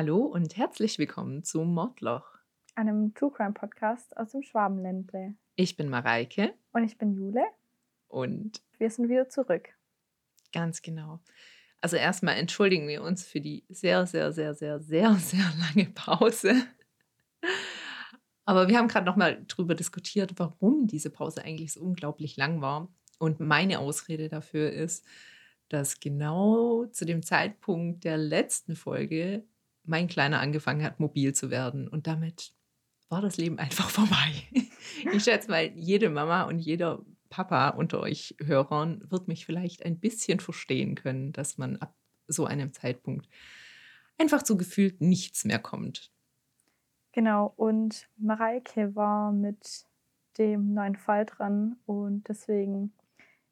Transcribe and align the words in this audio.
Hallo 0.00 0.18
und 0.18 0.56
herzlich 0.56 0.96
willkommen 1.00 1.42
zu 1.42 1.64
Mordloch, 1.64 2.38
einem 2.76 3.14
True 3.14 3.32
Crime 3.32 3.52
Podcast 3.52 4.16
aus 4.16 4.30
dem 4.30 4.44
Schwabenländle. 4.44 5.34
Ich 5.56 5.76
bin 5.76 5.88
Mareike. 5.88 6.54
Und 6.72 6.84
ich 6.84 6.96
bin 6.98 7.14
Jule. 7.14 7.42
Und 8.06 8.62
wir 8.78 8.90
sind 8.90 9.08
wieder 9.08 9.28
zurück. 9.28 9.70
Ganz 10.52 10.82
genau. 10.82 11.18
Also 11.80 11.96
erstmal 11.96 12.36
entschuldigen 12.36 12.86
wir 12.86 13.02
uns 13.02 13.26
für 13.26 13.40
die 13.40 13.64
sehr, 13.70 14.06
sehr, 14.06 14.30
sehr, 14.32 14.54
sehr, 14.54 14.78
sehr, 14.78 15.14
sehr 15.16 15.52
lange 15.58 15.90
Pause. 15.90 16.54
Aber 18.44 18.68
wir 18.68 18.78
haben 18.78 18.86
gerade 18.86 19.06
noch 19.06 19.16
mal 19.16 19.44
drüber 19.48 19.74
diskutiert, 19.74 20.34
warum 20.36 20.86
diese 20.86 21.10
Pause 21.10 21.42
eigentlich 21.42 21.72
so 21.72 21.80
unglaublich 21.80 22.36
lang 22.36 22.60
war. 22.60 22.88
Und 23.18 23.40
meine 23.40 23.80
Ausrede 23.80 24.28
dafür 24.28 24.70
ist, 24.70 25.04
dass 25.68 25.98
genau 25.98 26.84
zu 26.86 27.04
dem 27.04 27.24
Zeitpunkt 27.24 28.04
der 28.04 28.16
letzten 28.16 28.76
Folge 28.76 29.42
mein 29.88 30.08
Kleiner 30.08 30.40
angefangen 30.40 30.84
hat, 30.84 31.00
mobil 31.00 31.34
zu 31.34 31.50
werden. 31.50 31.88
Und 31.88 32.06
damit 32.06 32.52
war 33.08 33.20
das 33.20 33.36
Leben 33.36 33.58
einfach 33.58 33.90
vorbei. 33.90 34.32
Ich 35.12 35.24
schätze 35.24 35.50
mal, 35.50 35.70
jede 35.74 36.10
Mama 36.10 36.42
und 36.44 36.58
jeder 36.58 37.04
Papa 37.30 37.70
unter 37.70 38.00
euch 38.00 38.34
Hörern 38.42 39.02
wird 39.10 39.28
mich 39.28 39.44
vielleicht 39.44 39.84
ein 39.84 39.98
bisschen 40.00 40.40
verstehen 40.40 40.94
können, 40.94 41.32
dass 41.32 41.58
man 41.58 41.76
ab 41.76 41.94
so 42.26 42.46
einem 42.46 42.72
Zeitpunkt 42.72 43.28
einfach 44.18 44.42
zu 44.42 44.56
gefühlt 44.56 45.00
nichts 45.00 45.44
mehr 45.44 45.58
kommt. 45.58 46.10
Genau, 47.12 47.52
und 47.56 48.08
Mareike 48.16 48.94
war 48.94 49.32
mit 49.32 49.84
dem 50.36 50.74
neuen 50.74 50.96
Fall 50.96 51.26
dran 51.26 51.76
und 51.86 52.28
deswegen 52.28 52.92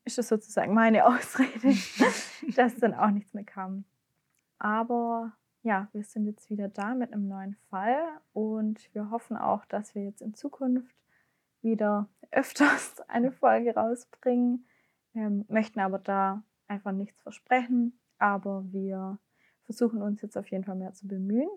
ist 0.05 0.19
das 0.19 0.29
sozusagen 0.29 0.75
meine 0.75 1.05
Ausrede, 1.07 1.77
dass 2.57 2.77
dann 2.77 2.95
auch 2.95 3.11
nichts 3.11 3.35
mehr 3.35 3.45
kam. 3.45 3.85
Aber 4.59 5.33
ja, 5.67 5.89
wir 5.93 6.05
sind 6.05 6.27
jetzt 6.27 6.49
wieder 6.49 6.69
da 6.69 6.95
mit 6.95 7.13
einem 7.13 7.27
neuen 7.27 7.57
Fall 7.69 8.01
und 8.33 8.89
wir 8.95 9.11
hoffen 9.11 9.37
auch, 9.37 9.65
dass 9.65 9.97
wir 9.97 10.05
jetzt 10.05 10.23
in 10.23 10.33
Zukunft 10.33 10.95
wieder 11.61 12.09
öfters 12.31 13.01
eine 13.09 13.33
Folge 13.33 13.75
rausbringen, 13.75 14.65
ähm, 15.15 15.45
möchten 15.49 15.81
aber 15.81 15.99
da 15.99 16.45
einfach 16.69 16.93
nichts 16.93 17.21
versprechen, 17.21 17.99
aber 18.19 18.65
wir 18.71 19.19
versuchen 19.65 20.03
uns 20.03 20.23
jetzt 20.23 20.39
auf 20.39 20.49
jeden 20.53 20.63
Fall 20.63 20.77
mehr 20.77 20.93
zu 20.93 21.09
bemühen. 21.09 21.51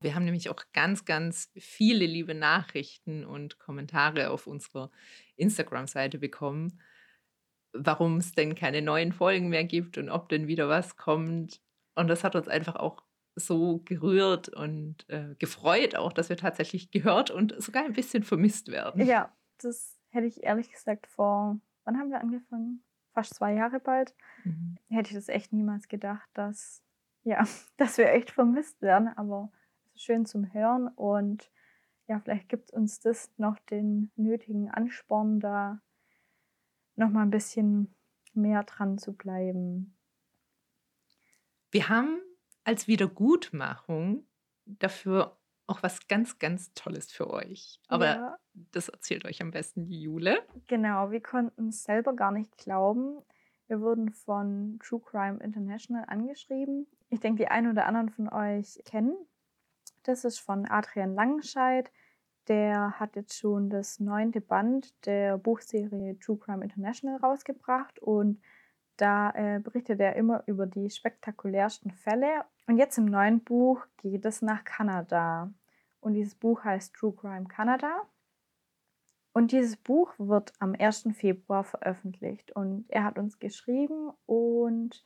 Wir 0.00 0.14
haben 0.14 0.24
nämlich 0.24 0.48
auch 0.48 0.62
ganz, 0.72 1.04
ganz 1.04 1.50
viele 1.54 2.06
liebe 2.06 2.34
Nachrichten 2.34 3.26
und 3.26 3.58
Kommentare 3.58 4.30
auf 4.30 4.46
unserer 4.46 4.90
Instagram-Seite 5.36 6.18
bekommen, 6.18 6.80
warum 7.74 8.16
es 8.18 8.32
denn 8.32 8.54
keine 8.54 8.80
neuen 8.80 9.12
Folgen 9.12 9.50
mehr 9.50 9.64
gibt 9.64 9.98
und 9.98 10.08
ob 10.08 10.30
denn 10.30 10.46
wieder 10.46 10.70
was 10.70 10.96
kommt. 10.96 11.60
Und 11.96 12.08
das 12.08 12.22
hat 12.22 12.36
uns 12.36 12.46
einfach 12.46 12.76
auch 12.76 13.02
so 13.34 13.82
gerührt 13.84 14.48
und 14.48 15.08
äh, 15.08 15.34
gefreut, 15.38 15.94
auch 15.96 16.12
dass 16.12 16.28
wir 16.28 16.36
tatsächlich 16.36 16.90
gehört 16.90 17.30
und 17.30 17.60
sogar 17.60 17.84
ein 17.84 17.92
bisschen 17.92 18.22
vermisst 18.22 18.68
werden. 18.68 19.04
Ja, 19.04 19.30
das 19.58 19.98
hätte 20.10 20.26
ich 20.26 20.42
ehrlich 20.42 20.70
gesagt 20.70 21.06
vor, 21.06 21.60
wann 21.84 21.98
haben 21.98 22.10
wir 22.10 22.20
angefangen? 22.20 22.82
Fast 23.12 23.34
zwei 23.34 23.54
Jahre 23.54 23.80
bald. 23.80 24.14
Mhm. 24.44 24.76
Hätte 24.88 25.10
ich 25.10 25.16
das 25.16 25.28
echt 25.28 25.52
niemals 25.52 25.88
gedacht, 25.88 26.28
dass, 26.34 26.82
ja, 27.24 27.44
dass 27.76 27.98
wir 27.98 28.10
echt 28.10 28.30
vermisst 28.30 28.80
werden. 28.80 29.08
Aber 29.16 29.50
es 29.86 29.96
ist 29.96 30.02
schön 30.04 30.26
zum 30.26 30.52
Hören 30.52 30.88
und 30.88 31.50
ja, 32.08 32.20
vielleicht 32.20 32.48
gibt 32.48 32.70
uns 32.70 33.00
das 33.00 33.32
noch 33.36 33.58
den 33.58 34.12
nötigen 34.16 34.70
Ansporn, 34.70 35.40
da 35.40 35.80
nochmal 36.94 37.24
ein 37.24 37.30
bisschen 37.30 37.94
mehr 38.32 38.62
dran 38.62 38.96
zu 38.98 39.12
bleiben. 39.12 39.95
Wir 41.76 41.90
haben 41.90 42.22
als 42.64 42.88
Wiedergutmachung 42.88 44.26
dafür 44.64 45.36
auch 45.66 45.82
was 45.82 46.08
ganz, 46.08 46.38
ganz 46.38 46.72
Tolles 46.72 47.12
für 47.12 47.28
euch. 47.28 47.82
Aber 47.88 48.06
ja. 48.06 48.36
das 48.72 48.88
erzählt 48.88 49.26
euch 49.26 49.42
am 49.42 49.50
besten 49.50 49.86
die 49.86 50.00
Jule. 50.00 50.38
Genau, 50.68 51.10
wir 51.10 51.20
konnten 51.20 51.68
es 51.68 51.84
selber 51.84 52.16
gar 52.16 52.32
nicht 52.32 52.56
glauben. 52.56 53.18
Wir 53.66 53.82
wurden 53.82 54.10
von 54.10 54.78
True 54.82 55.02
Crime 55.04 55.38
International 55.44 56.06
angeschrieben. 56.06 56.86
Ich 57.10 57.20
denke, 57.20 57.42
die 57.42 57.48
einen 57.48 57.72
oder 57.72 57.84
anderen 57.84 58.08
von 58.08 58.30
euch 58.30 58.80
kennen. 58.86 59.14
Das 60.04 60.24
ist 60.24 60.38
von 60.38 60.66
Adrian 60.66 61.14
Langenscheid. 61.14 61.92
Der 62.48 62.98
hat 62.98 63.16
jetzt 63.16 63.36
schon 63.36 63.68
das 63.68 64.00
neunte 64.00 64.40
Band 64.40 64.94
der 65.04 65.36
Buchserie 65.36 66.18
True 66.20 66.38
Crime 66.38 66.64
International 66.64 67.18
rausgebracht 67.18 67.98
und 67.98 68.40
da 68.96 69.30
äh, 69.30 69.60
berichtet 69.60 70.00
er 70.00 70.16
immer 70.16 70.42
über 70.46 70.66
die 70.66 70.90
spektakulärsten 70.90 71.90
Fälle. 71.90 72.44
Und 72.66 72.78
jetzt 72.78 72.98
im 72.98 73.06
neuen 73.06 73.42
Buch 73.42 73.86
geht 73.98 74.24
es 74.24 74.42
nach 74.42 74.64
Kanada. 74.64 75.52
Und 76.00 76.14
dieses 76.14 76.34
Buch 76.34 76.64
heißt 76.64 76.94
True 76.94 77.14
Crime 77.14 77.46
Canada. 77.46 78.02
Und 79.32 79.52
dieses 79.52 79.76
Buch 79.76 80.14
wird 80.18 80.52
am 80.60 80.74
1. 80.78 81.08
Februar 81.12 81.62
veröffentlicht. 81.62 82.52
Und 82.52 82.86
er 82.88 83.04
hat 83.04 83.18
uns 83.18 83.38
geschrieben 83.38 84.10
und 84.24 85.04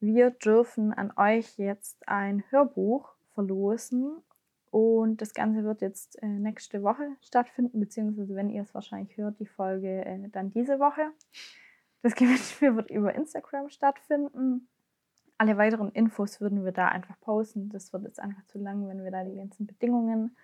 wir 0.00 0.30
dürfen 0.30 0.92
an 0.92 1.12
euch 1.16 1.56
jetzt 1.56 2.08
ein 2.08 2.42
Hörbuch 2.50 3.14
verlosen. 3.32 4.22
Und 4.70 5.20
das 5.20 5.34
Ganze 5.34 5.62
wird 5.62 5.82
jetzt 5.82 6.20
äh, 6.20 6.26
nächste 6.26 6.82
Woche 6.82 7.16
stattfinden, 7.20 7.78
beziehungsweise 7.78 8.34
wenn 8.34 8.50
ihr 8.50 8.62
es 8.62 8.74
wahrscheinlich 8.74 9.16
hört, 9.16 9.38
die 9.38 9.46
Folge 9.46 10.04
äh, 10.04 10.28
dann 10.30 10.50
diese 10.50 10.80
Woche. 10.80 11.12
Das 12.04 12.14
Gewinnspiel 12.16 12.76
wird 12.76 12.90
über 12.90 13.14
Instagram 13.14 13.70
stattfinden. 13.70 14.68
Alle 15.38 15.56
weiteren 15.56 15.90
Infos 15.92 16.38
würden 16.38 16.62
wir 16.62 16.72
da 16.72 16.88
einfach 16.88 17.18
posten. 17.20 17.70
Das 17.70 17.94
wird 17.94 18.04
jetzt 18.04 18.20
einfach 18.20 18.44
zu 18.44 18.58
lang, 18.58 18.86
wenn 18.86 19.02
wir 19.02 19.10
da 19.10 19.24
die 19.24 19.36
ganzen 19.36 19.66
Bedingungen 19.66 20.36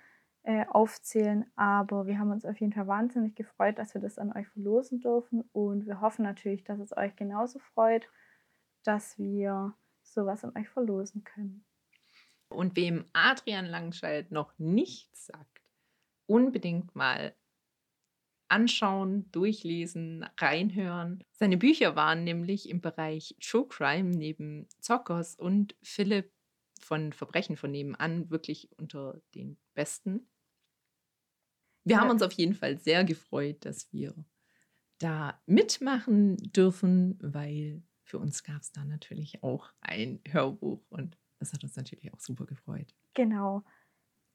äh, 0.43 0.65
aufzählen. 0.69 1.44
Aber 1.56 2.06
wir 2.06 2.19
haben 2.19 2.31
uns 2.31 2.47
auf 2.47 2.59
jeden 2.59 2.72
Fall 2.72 2.87
wahnsinnig 2.87 3.34
gefreut, 3.34 3.78
dass 3.78 3.93
wir 3.93 4.00
das 4.00 4.19
an 4.19 4.32
euch 4.32 4.49
verlosen 4.49 5.00
dürfen. 5.00 5.43
Und 5.53 5.84
wir 5.84 6.00
hoffen 6.00 6.22
natürlich, 6.22 6.65
dass 6.65 6.81
es 6.81 6.97
euch 6.97 7.15
genauso 7.15 7.59
freut, 7.59 8.09
dass 8.84 9.19
wir 9.19 9.75
sowas 10.03 10.43
an 10.44 10.56
euch 10.56 10.70
verlosen 10.70 11.25
können. 11.25 11.66
Und 12.49 12.75
wem 12.75 13.04
Adrian 13.12 13.66
Langscheid 13.66 14.31
noch 14.31 14.59
nichts 14.59 15.26
sagt, 15.26 15.60
unbedingt 16.25 16.97
mal 16.97 17.34
anschauen, 18.50 19.31
durchlesen, 19.33 20.27
reinhören. 20.38 21.25
Seine 21.33 21.56
Bücher 21.56 21.97
waren 21.97 22.25
nämlich 22.25 22.69
im 22.69 22.81
Bereich 22.81 23.37
True 23.41 23.66
Crime 23.69 24.11
neben 24.11 24.69
Zockers 24.81 25.34
und 25.37 25.77
Philipp 25.83 26.33
von 26.81 27.12
Verbrechen 27.12 27.56
von 27.56 27.71
nebenan 27.71 28.31
wirklich 28.31 28.71
unter 28.77 29.21
den 29.34 29.59
besten. 29.75 30.28
Wir 31.84 31.97
ja. 31.97 32.03
haben 32.03 32.11
uns 32.11 32.22
auf 32.22 32.33
jeden 32.33 32.55
Fall 32.55 32.78
sehr 32.78 33.05
gefreut, 33.05 33.65
dass 33.65 33.93
wir 33.93 34.15
da 34.99 35.41
mitmachen 35.47 36.37
dürfen, 36.37 37.19
weil 37.22 37.82
für 38.05 38.19
uns 38.19 38.43
gab 38.43 38.61
es 38.61 38.72
da 38.72 38.84
natürlich 38.84 39.43
auch 39.43 39.72
ein 39.81 40.21
Hörbuch 40.28 40.84
und 40.91 41.17
das 41.38 41.53
hat 41.53 41.62
uns 41.65 41.77
natürlich 41.77 42.12
auch 42.12 42.21
super 42.21 42.44
gefreut. 42.44 42.94
Genau. 43.15 43.65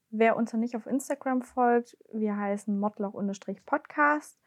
Wer 0.09 0.35
uns 0.35 0.53
noch 0.53 0.59
nicht 0.59 0.75
auf 0.75 0.85
Instagram 0.85 1.41
folgt, 1.41 1.97
wir 2.13 2.37
heißen 2.37 2.79
modloch-podcast. 2.79 4.39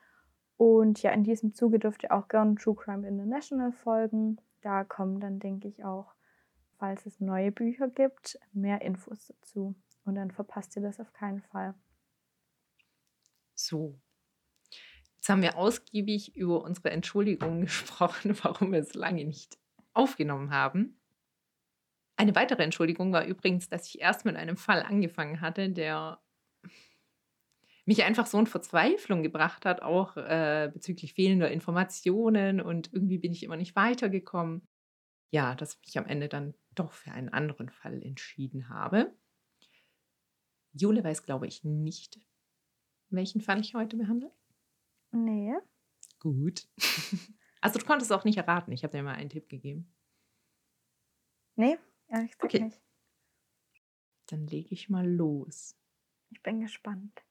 Und 0.56 1.02
ja, 1.02 1.12
in 1.12 1.24
diesem 1.24 1.54
Zuge 1.54 1.78
dürft 1.78 2.02
ihr 2.02 2.12
auch 2.12 2.28
gerne 2.28 2.56
True 2.56 2.74
Crime 2.74 3.06
International 3.06 3.72
folgen. 3.72 4.40
Da 4.60 4.84
kommen 4.84 5.20
dann, 5.20 5.38
denke 5.38 5.68
ich, 5.68 5.84
auch, 5.84 6.14
falls 6.78 7.06
es 7.06 7.20
neue 7.20 7.52
Bücher 7.52 7.88
gibt, 7.88 8.38
mehr 8.52 8.82
Infos 8.82 9.26
dazu. 9.26 9.74
Und 10.04 10.16
dann 10.16 10.30
verpasst 10.30 10.74
ihr 10.76 10.82
das 10.82 11.00
auf 11.00 11.12
keinen 11.12 11.42
Fall. 11.42 11.74
So. 13.54 13.98
Jetzt 15.16 15.28
haben 15.28 15.42
wir 15.42 15.56
ausgiebig 15.56 16.36
über 16.36 16.62
unsere 16.62 16.90
Entschuldigungen 16.90 17.60
gesprochen, 17.66 18.36
warum 18.42 18.72
wir 18.72 18.80
es 18.80 18.94
lange 18.94 19.24
nicht 19.24 19.58
aufgenommen 19.92 20.50
haben. 20.50 20.97
Eine 22.18 22.34
weitere 22.34 22.64
Entschuldigung 22.64 23.12
war 23.12 23.24
übrigens, 23.26 23.68
dass 23.68 23.86
ich 23.86 24.00
erst 24.00 24.24
mit 24.24 24.34
einem 24.34 24.56
Fall 24.56 24.82
angefangen 24.82 25.40
hatte, 25.40 25.70
der 25.70 26.20
mich 27.86 28.02
einfach 28.02 28.26
so 28.26 28.40
in 28.40 28.48
Verzweiflung 28.48 29.22
gebracht 29.22 29.64
hat, 29.64 29.82
auch 29.82 30.16
äh, 30.16 30.68
bezüglich 30.74 31.14
fehlender 31.14 31.48
Informationen 31.48 32.60
und 32.60 32.92
irgendwie 32.92 33.18
bin 33.18 33.30
ich 33.30 33.44
immer 33.44 33.56
nicht 33.56 33.76
weitergekommen. 33.76 34.66
Ja, 35.30 35.54
dass 35.54 35.78
ich 35.86 35.96
am 35.96 36.06
Ende 36.06 36.28
dann 36.28 36.54
doch 36.74 36.92
für 36.92 37.12
einen 37.12 37.28
anderen 37.28 37.68
Fall 37.68 38.02
entschieden 38.02 38.68
habe. 38.68 39.16
Jule 40.72 41.04
weiß, 41.04 41.22
glaube 41.22 41.46
ich, 41.46 41.62
nicht, 41.62 42.18
welchen 43.10 43.40
Fall 43.40 43.60
ich 43.60 43.74
heute 43.74 43.96
behandle. 43.96 44.32
Nee. 45.12 45.54
Gut. 46.18 46.66
Also 47.60 47.80
du 47.80 47.84
konntest 47.86 48.12
auch 48.12 48.22
nicht 48.22 48.38
erraten. 48.38 48.70
Ich 48.70 48.84
habe 48.84 48.96
dir 48.96 49.02
mal 49.02 49.16
einen 49.16 49.30
Tipp 49.30 49.48
gegeben. 49.48 49.92
Nee, 51.56 51.76
Ehrlich 52.08 52.32
gesagt 52.32 52.54
okay. 52.54 52.64
nicht. 52.64 52.80
Dann 54.26 54.46
lege 54.46 54.74
ich 54.74 54.88
mal 54.88 55.08
los. 55.08 55.76
Ich 56.30 56.42
bin 56.42 56.60
gespannt. 56.60 57.22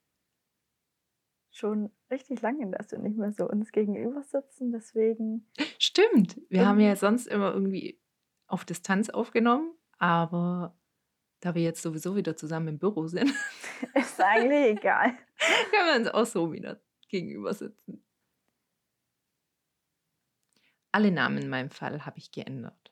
Schon 1.51 1.91
richtig 2.11 2.41
lange, 2.41 2.69
dass 2.71 2.91
wir 2.91 2.99
nicht 2.99 3.17
mehr 3.17 3.31
so 3.31 3.47
uns 3.47 3.71
gegenüber 3.71 4.23
sitzen, 4.23 4.71
deswegen. 4.71 5.47
Stimmt. 5.79 6.39
Wir 6.49 6.67
haben 6.67 6.79
ja 6.79 6.95
sonst 6.95 7.27
immer 7.27 7.53
irgendwie 7.53 7.99
auf 8.47 8.65
Distanz 8.65 9.09
aufgenommen, 9.09 9.73
aber 9.97 10.75
Da 11.39 11.53
wir 11.53 11.61
jetzt 11.61 11.83
sowieso 11.83 12.15
wieder 12.15 12.35
zusammen 12.35 12.67
im 12.69 12.79
Büro 12.79 13.07
sind, 13.07 13.31
Ist 13.93 14.19
eigentlich 14.19 14.77
egal. 14.77 15.15
können 15.71 15.87
wir 15.87 15.99
uns 15.99 16.07
auch 16.07 16.25
so 16.25 16.51
wieder 16.51 16.81
gegenüber 17.09 17.53
sitzen. 17.53 18.03
Alle 20.91 21.11
Namen 21.11 21.37
in 21.37 21.49
meinem 21.49 21.69
Fall 21.69 22.05
habe 22.05 22.17
ich 22.17 22.31
geändert. 22.31 22.86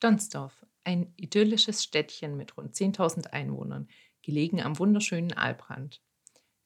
Donsdorf, 0.00 0.64
ein 0.82 1.12
idyllisches 1.16 1.84
Städtchen 1.84 2.36
mit 2.36 2.56
rund 2.56 2.74
10.000 2.74 3.28
Einwohnern, 3.28 3.86
gelegen 4.22 4.62
am 4.62 4.78
wunderschönen 4.78 5.34
Albrand. 5.34 6.00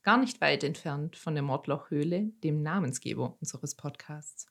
Gar 0.03 0.19
nicht 0.19 0.41
weit 0.41 0.63
entfernt 0.63 1.17
von 1.17 1.35
der 1.35 1.43
Mordlochhöhle, 1.43 2.31
dem 2.45 2.63
Namensgeber 2.63 3.37
unseres 3.41 3.75
Podcasts. 3.75 4.47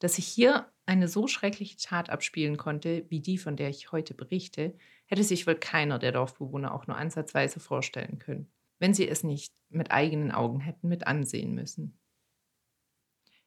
Dass 0.00 0.14
sich 0.14 0.26
hier 0.26 0.68
eine 0.84 1.06
so 1.06 1.28
schreckliche 1.28 1.76
Tat 1.76 2.10
abspielen 2.10 2.56
konnte, 2.56 3.06
wie 3.08 3.20
die, 3.20 3.38
von 3.38 3.56
der 3.56 3.68
ich 3.68 3.92
heute 3.92 4.14
berichte, 4.14 4.76
hätte 5.06 5.22
sich 5.22 5.46
wohl 5.46 5.54
keiner 5.54 6.00
der 6.00 6.10
Dorfbewohner 6.10 6.74
auch 6.74 6.88
nur 6.88 6.96
ansatzweise 6.96 7.60
vorstellen 7.60 8.18
können, 8.18 8.50
wenn 8.80 8.94
sie 8.94 9.08
es 9.08 9.22
nicht 9.22 9.54
mit 9.68 9.92
eigenen 9.92 10.32
Augen 10.32 10.58
hätten 10.58 10.88
mit 10.88 11.06
ansehen 11.06 11.54
müssen. 11.54 11.98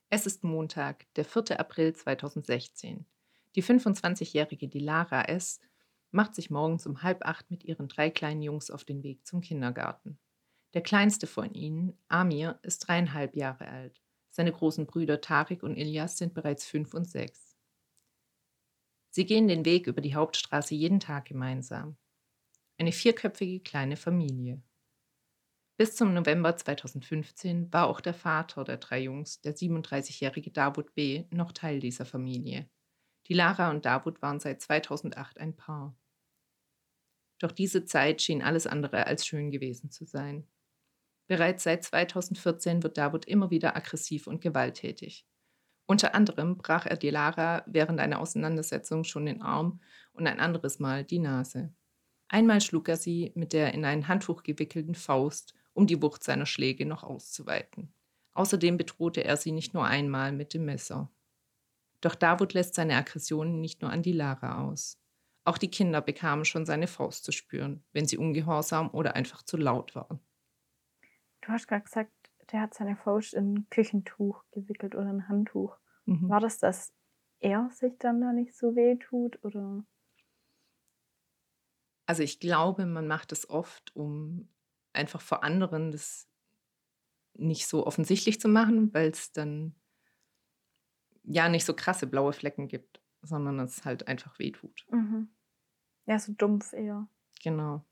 Es 0.10 0.26
ist 0.26 0.46
Montag, 0.46 1.14
der 1.16 1.26
4. 1.26 1.60
April 1.60 1.94
2016. 1.94 3.06
Die 3.58 3.64
25-jährige 3.64 4.68
Dilara 4.68 5.24
S. 5.24 5.60
macht 6.12 6.36
sich 6.36 6.52
morgens 6.52 6.86
um 6.86 7.02
halb 7.02 7.26
acht 7.26 7.50
mit 7.50 7.64
ihren 7.64 7.88
drei 7.88 8.12
kleinen 8.12 8.44
Jungs 8.44 8.70
auf 8.70 8.86
den 8.86 9.02
Weg 9.02 9.26
zum 9.26 9.42
Kindergarten. 9.42 10.20
Der 10.76 10.84
kleinste 10.84 11.26
von 11.26 11.56
ihnen, 11.56 11.98
Amir, 12.08 12.60
ist 12.62 12.88
dreieinhalb 12.88 13.36
Jahre 13.36 13.68
alt. 13.68 14.00
Seine 14.30 14.52
großen 14.52 14.86
Brüder 14.86 15.22
Tarik 15.22 15.64
und 15.64 15.76
Ilyas 15.76 16.20
sind 16.20 16.36
bereits 16.36 16.68
fünf 16.68 16.94
und 16.94 17.10
sechs. 17.10 17.58
Sie 19.10 19.26
gehen 19.26 19.48
den 19.48 19.66
Weg 19.66 19.88
über 19.88 20.02
die 20.02 20.14
Hauptstraße 20.14 20.76
jeden 20.76 21.00
Tag 21.00 21.26
gemeinsam. 21.26 21.98
Eine 22.78 22.92
vierköpfige 22.92 23.62
kleine 23.62 23.98
Familie. 23.98 24.62
Bis 25.78 25.96
zum 25.96 26.14
November 26.14 26.56
2015 26.56 27.74
war 27.74 27.88
auch 27.88 28.02
der 28.02 28.14
Vater 28.14 28.64
der 28.64 28.78
drei 28.78 29.02
Jungs, 29.02 29.42
der 29.42 29.56
37-jährige 29.56 30.52
Davut 30.52 30.94
B., 30.94 31.26
noch 31.32 31.54
Teil 31.54 31.80
dieser 31.80 32.06
Familie. 32.06 32.70
Die 33.28 33.34
Lara 33.34 33.70
und 33.70 33.86
Davut 33.86 34.22
waren 34.22 34.40
seit 34.40 34.62
2008 34.62 35.40
ein 35.40 35.56
Paar. 35.56 35.96
Doch 37.40 37.52
diese 37.52 37.86
Zeit 37.86 38.22
schien 38.22 38.42
alles 38.42 38.66
andere 38.66 39.06
als 39.06 39.28
schön 39.28 39.52
gewesen 39.52 39.92
zu 39.92 40.06
sein. 40.06 40.48
Bereits 41.28 41.64
seit 41.64 41.84
2014 41.84 42.84
wird 42.84 42.98
Davut 42.98 43.26
immer 43.26 43.52
wieder 43.52 43.76
aggressiv 43.76 44.28
und 44.28 44.42
gewalttätig. 44.42 45.26
Unter 45.86 46.16
anderem 46.16 46.58
brach 46.58 46.86
er 46.86 46.98
die 46.98 47.10
Lara 47.10 47.64
während 47.66 48.00
einer 48.00 48.20
Auseinandersetzung 48.20 49.04
schon 49.04 49.26
den 49.26 49.42
Arm 49.42 49.82
und 50.14 50.28
ein 50.28 50.40
anderes 50.40 50.80
Mal 50.80 51.04
die 51.04 51.20
Nase. 51.20 51.74
Einmal 52.30 52.60
schlug 52.62 52.90
er 52.90 52.98
sie 52.98 53.32
mit 53.36 53.54
der 53.54 53.74
in 53.74 53.86
ein 53.86 54.08
Handtuch 54.08 54.44
gewickelten 54.44 54.96
Faust, 54.96 55.54
um 55.74 55.88
die 55.88 56.02
Wucht 56.02 56.24
seiner 56.24 56.46
Schläge 56.46 56.86
noch 56.86 57.04
auszuweiten. 57.04 57.94
Außerdem 58.34 58.78
bedrohte 58.78 59.24
er 59.24 59.38
sie 59.38 59.52
nicht 59.52 59.74
nur 59.74 59.86
einmal 59.86 60.32
mit 60.32 60.54
dem 60.54 60.66
Messer. 60.66 61.10
Doch 62.02 62.16
Davut 62.16 62.54
lässt 62.54 62.76
seine 62.76 62.96
Aggressionen 62.96 63.60
nicht 63.62 63.82
nur 63.82 63.92
an 63.92 64.02
die 64.04 64.14
Lara 64.14 64.64
aus. 64.66 65.00
Auch 65.44 65.58
die 65.58 65.72
Kinder 65.72 66.02
bekamen 66.02 66.46
schon 66.46 66.66
seine 66.66 66.88
Faust 66.88 67.24
zu 67.24 67.32
spüren, 67.32 67.84
wenn 67.94 68.06
sie 68.06 68.18
ungehorsam 68.18 68.90
oder 68.92 69.16
einfach 69.16 69.44
zu 69.44 69.58
laut 69.58 69.96
waren. 69.96 70.20
Du 71.42 71.50
hast 71.50 71.68
gerade 71.68 71.84
gesagt, 71.84 72.12
der 72.52 72.62
hat 72.62 72.74
seine 72.74 72.96
Faust 72.96 73.34
in 73.34 73.54
ein 73.54 73.70
Küchentuch 73.70 74.44
gewickelt 74.52 74.96
oder 74.96 75.08
ein 75.10 75.28
Handtuch. 75.28 75.78
Mhm. 76.06 76.30
War 76.30 76.40
das, 76.40 76.60
dass 76.60 76.94
er 77.40 77.70
sich 77.72 77.94
dann 78.00 78.22
da 78.22 78.34
nicht 78.34 78.56
so 78.56 78.76
weh 78.76 78.96
tut 78.98 79.44
oder? 79.44 79.86
Also 82.06 82.24
ich 82.24 82.40
glaube, 82.40 82.86
man 82.86 83.08
macht 83.08 83.32
es 83.32 83.50
oft, 83.50 83.96
um 83.96 84.50
einfach 84.94 85.22
vor 85.22 85.44
anderen 85.44 85.92
das 85.92 86.28
nicht 87.34 87.68
so 87.68 87.86
offensichtlich 87.86 88.40
zu 88.40 88.48
machen, 88.48 88.94
weil 88.94 89.10
es 89.10 89.32
dann 89.32 89.76
ja 91.28 91.50
nicht 91.50 91.66
so 91.66 91.74
krasse 91.74 92.08
blaue 92.08 92.34
Flecken 92.34 92.68
gibt, 92.68 93.02
sondern 93.22 93.60
es 93.60 93.86
halt 93.86 94.08
einfach 94.08 94.40
weh 94.40 94.52
tut. 94.52 94.86
Mhm. 94.90 95.30
Ja, 96.06 96.18
so 96.18 96.34
dumpf 96.34 96.74
eher. 96.74 97.08
Genau. 97.44 97.86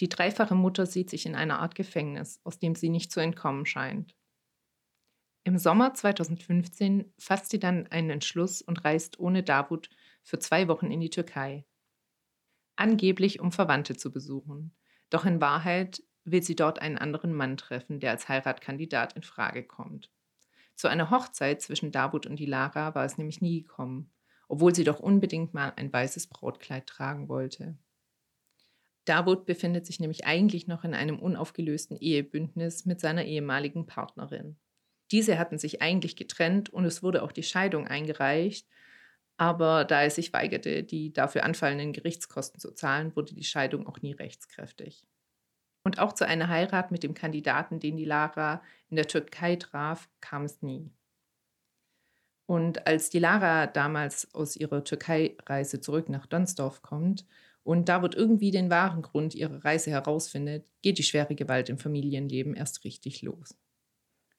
Die 0.00 0.08
dreifache 0.08 0.54
Mutter 0.54 0.86
sieht 0.86 1.10
sich 1.10 1.26
in 1.26 1.34
einer 1.34 1.60
Art 1.60 1.74
Gefängnis, 1.74 2.40
aus 2.44 2.58
dem 2.58 2.74
sie 2.74 2.88
nicht 2.88 3.10
zu 3.10 3.20
entkommen 3.20 3.66
scheint. 3.66 4.14
Im 5.44 5.56
Sommer 5.56 5.94
2015 5.94 7.12
fasst 7.18 7.50
sie 7.50 7.58
dann 7.58 7.86
einen 7.86 8.10
Entschluss 8.10 8.60
und 8.60 8.84
reist 8.84 9.18
ohne 9.18 9.42
Davut 9.42 9.88
für 10.22 10.38
zwei 10.38 10.68
Wochen 10.68 10.90
in 10.90 11.00
die 11.00 11.10
Türkei. 11.10 11.64
Angeblich, 12.76 13.40
um 13.40 13.50
Verwandte 13.50 13.96
zu 13.96 14.12
besuchen. 14.12 14.76
Doch 15.10 15.24
in 15.24 15.40
Wahrheit 15.40 16.02
will 16.24 16.42
sie 16.42 16.54
dort 16.54 16.80
einen 16.80 16.98
anderen 16.98 17.32
Mann 17.32 17.56
treffen, 17.56 17.98
der 17.98 18.10
als 18.10 18.28
Heiratskandidat 18.28 19.14
in 19.14 19.22
Frage 19.22 19.64
kommt. 19.64 20.12
Zu 20.78 20.86
einer 20.86 21.10
Hochzeit 21.10 21.60
zwischen 21.60 21.90
Davut 21.90 22.24
und 22.24 22.38
Dilara 22.38 22.94
war 22.94 23.04
es 23.04 23.18
nämlich 23.18 23.40
nie 23.40 23.62
gekommen, 23.62 24.12
obwohl 24.46 24.72
sie 24.76 24.84
doch 24.84 25.00
unbedingt 25.00 25.52
mal 25.52 25.72
ein 25.74 25.92
weißes 25.92 26.28
Brautkleid 26.28 26.86
tragen 26.86 27.28
wollte. 27.28 27.76
Davut 29.04 29.44
befindet 29.44 29.86
sich 29.86 29.98
nämlich 29.98 30.24
eigentlich 30.24 30.68
noch 30.68 30.84
in 30.84 30.94
einem 30.94 31.18
unaufgelösten 31.18 31.96
Ehebündnis 31.96 32.86
mit 32.86 33.00
seiner 33.00 33.24
ehemaligen 33.24 33.86
Partnerin. 33.86 34.56
Diese 35.10 35.36
hatten 35.40 35.58
sich 35.58 35.82
eigentlich 35.82 36.14
getrennt 36.14 36.70
und 36.70 36.84
es 36.84 37.02
wurde 37.02 37.24
auch 37.24 37.32
die 37.32 37.42
Scheidung 37.42 37.88
eingereicht, 37.88 38.68
aber 39.36 39.84
da 39.84 40.02
er 40.02 40.10
sich 40.10 40.32
weigerte, 40.32 40.84
die 40.84 41.12
dafür 41.12 41.42
anfallenden 41.42 41.92
Gerichtskosten 41.92 42.60
zu 42.60 42.72
zahlen, 42.72 43.16
wurde 43.16 43.34
die 43.34 43.42
Scheidung 43.42 43.88
auch 43.88 44.00
nie 44.00 44.12
rechtskräftig. 44.12 45.08
Und 45.88 46.00
auch 46.00 46.12
zu 46.12 46.26
einer 46.26 46.48
Heirat 46.48 46.90
mit 46.90 47.02
dem 47.02 47.14
Kandidaten, 47.14 47.80
den 47.80 47.96
die 47.96 48.04
Lara 48.04 48.60
in 48.90 48.96
der 48.96 49.08
Türkei 49.08 49.56
traf, 49.56 50.10
kam 50.20 50.44
es 50.44 50.60
nie. 50.60 50.90
Und 52.44 52.86
als 52.86 53.08
die 53.08 53.18
Lara 53.18 53.66
damals 53.66 54.34
aus 54.34 54.54
ihrer 54.54 54.84
Türkei-Reise 54.84 55.80
zurück 55.80 56.10
nach 56.10 56.26
Donsdorf 56.26 56.82
kommt 56.82 57.24
und 57.62 57.88
David 57.88 58.14
irgendwie 58.14 58.50
den 58.50 58.68
wahren 58.68 59.00
Grund 59.00 59.34
ihrer 59.34 59.64
Reise 59.64 59.90
herausfindet, 59.90 60.66
geht 60.82 60.98
die 60.98 61.02
schwere 61.02 61.34
Gewalt 61.34 61.70
im 61.70 61.78
Familienleben 61.78 62.52
erst 62.52 62.84
richtig 62.84 63.22
los. 63.22 63.56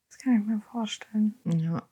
Das 0.07 0.19
kann 0.19 0.39
ich 0.39 0.45
mir 0.45 0.61
vorstellen. 0.61 1.33
Ja. 1.45 1.89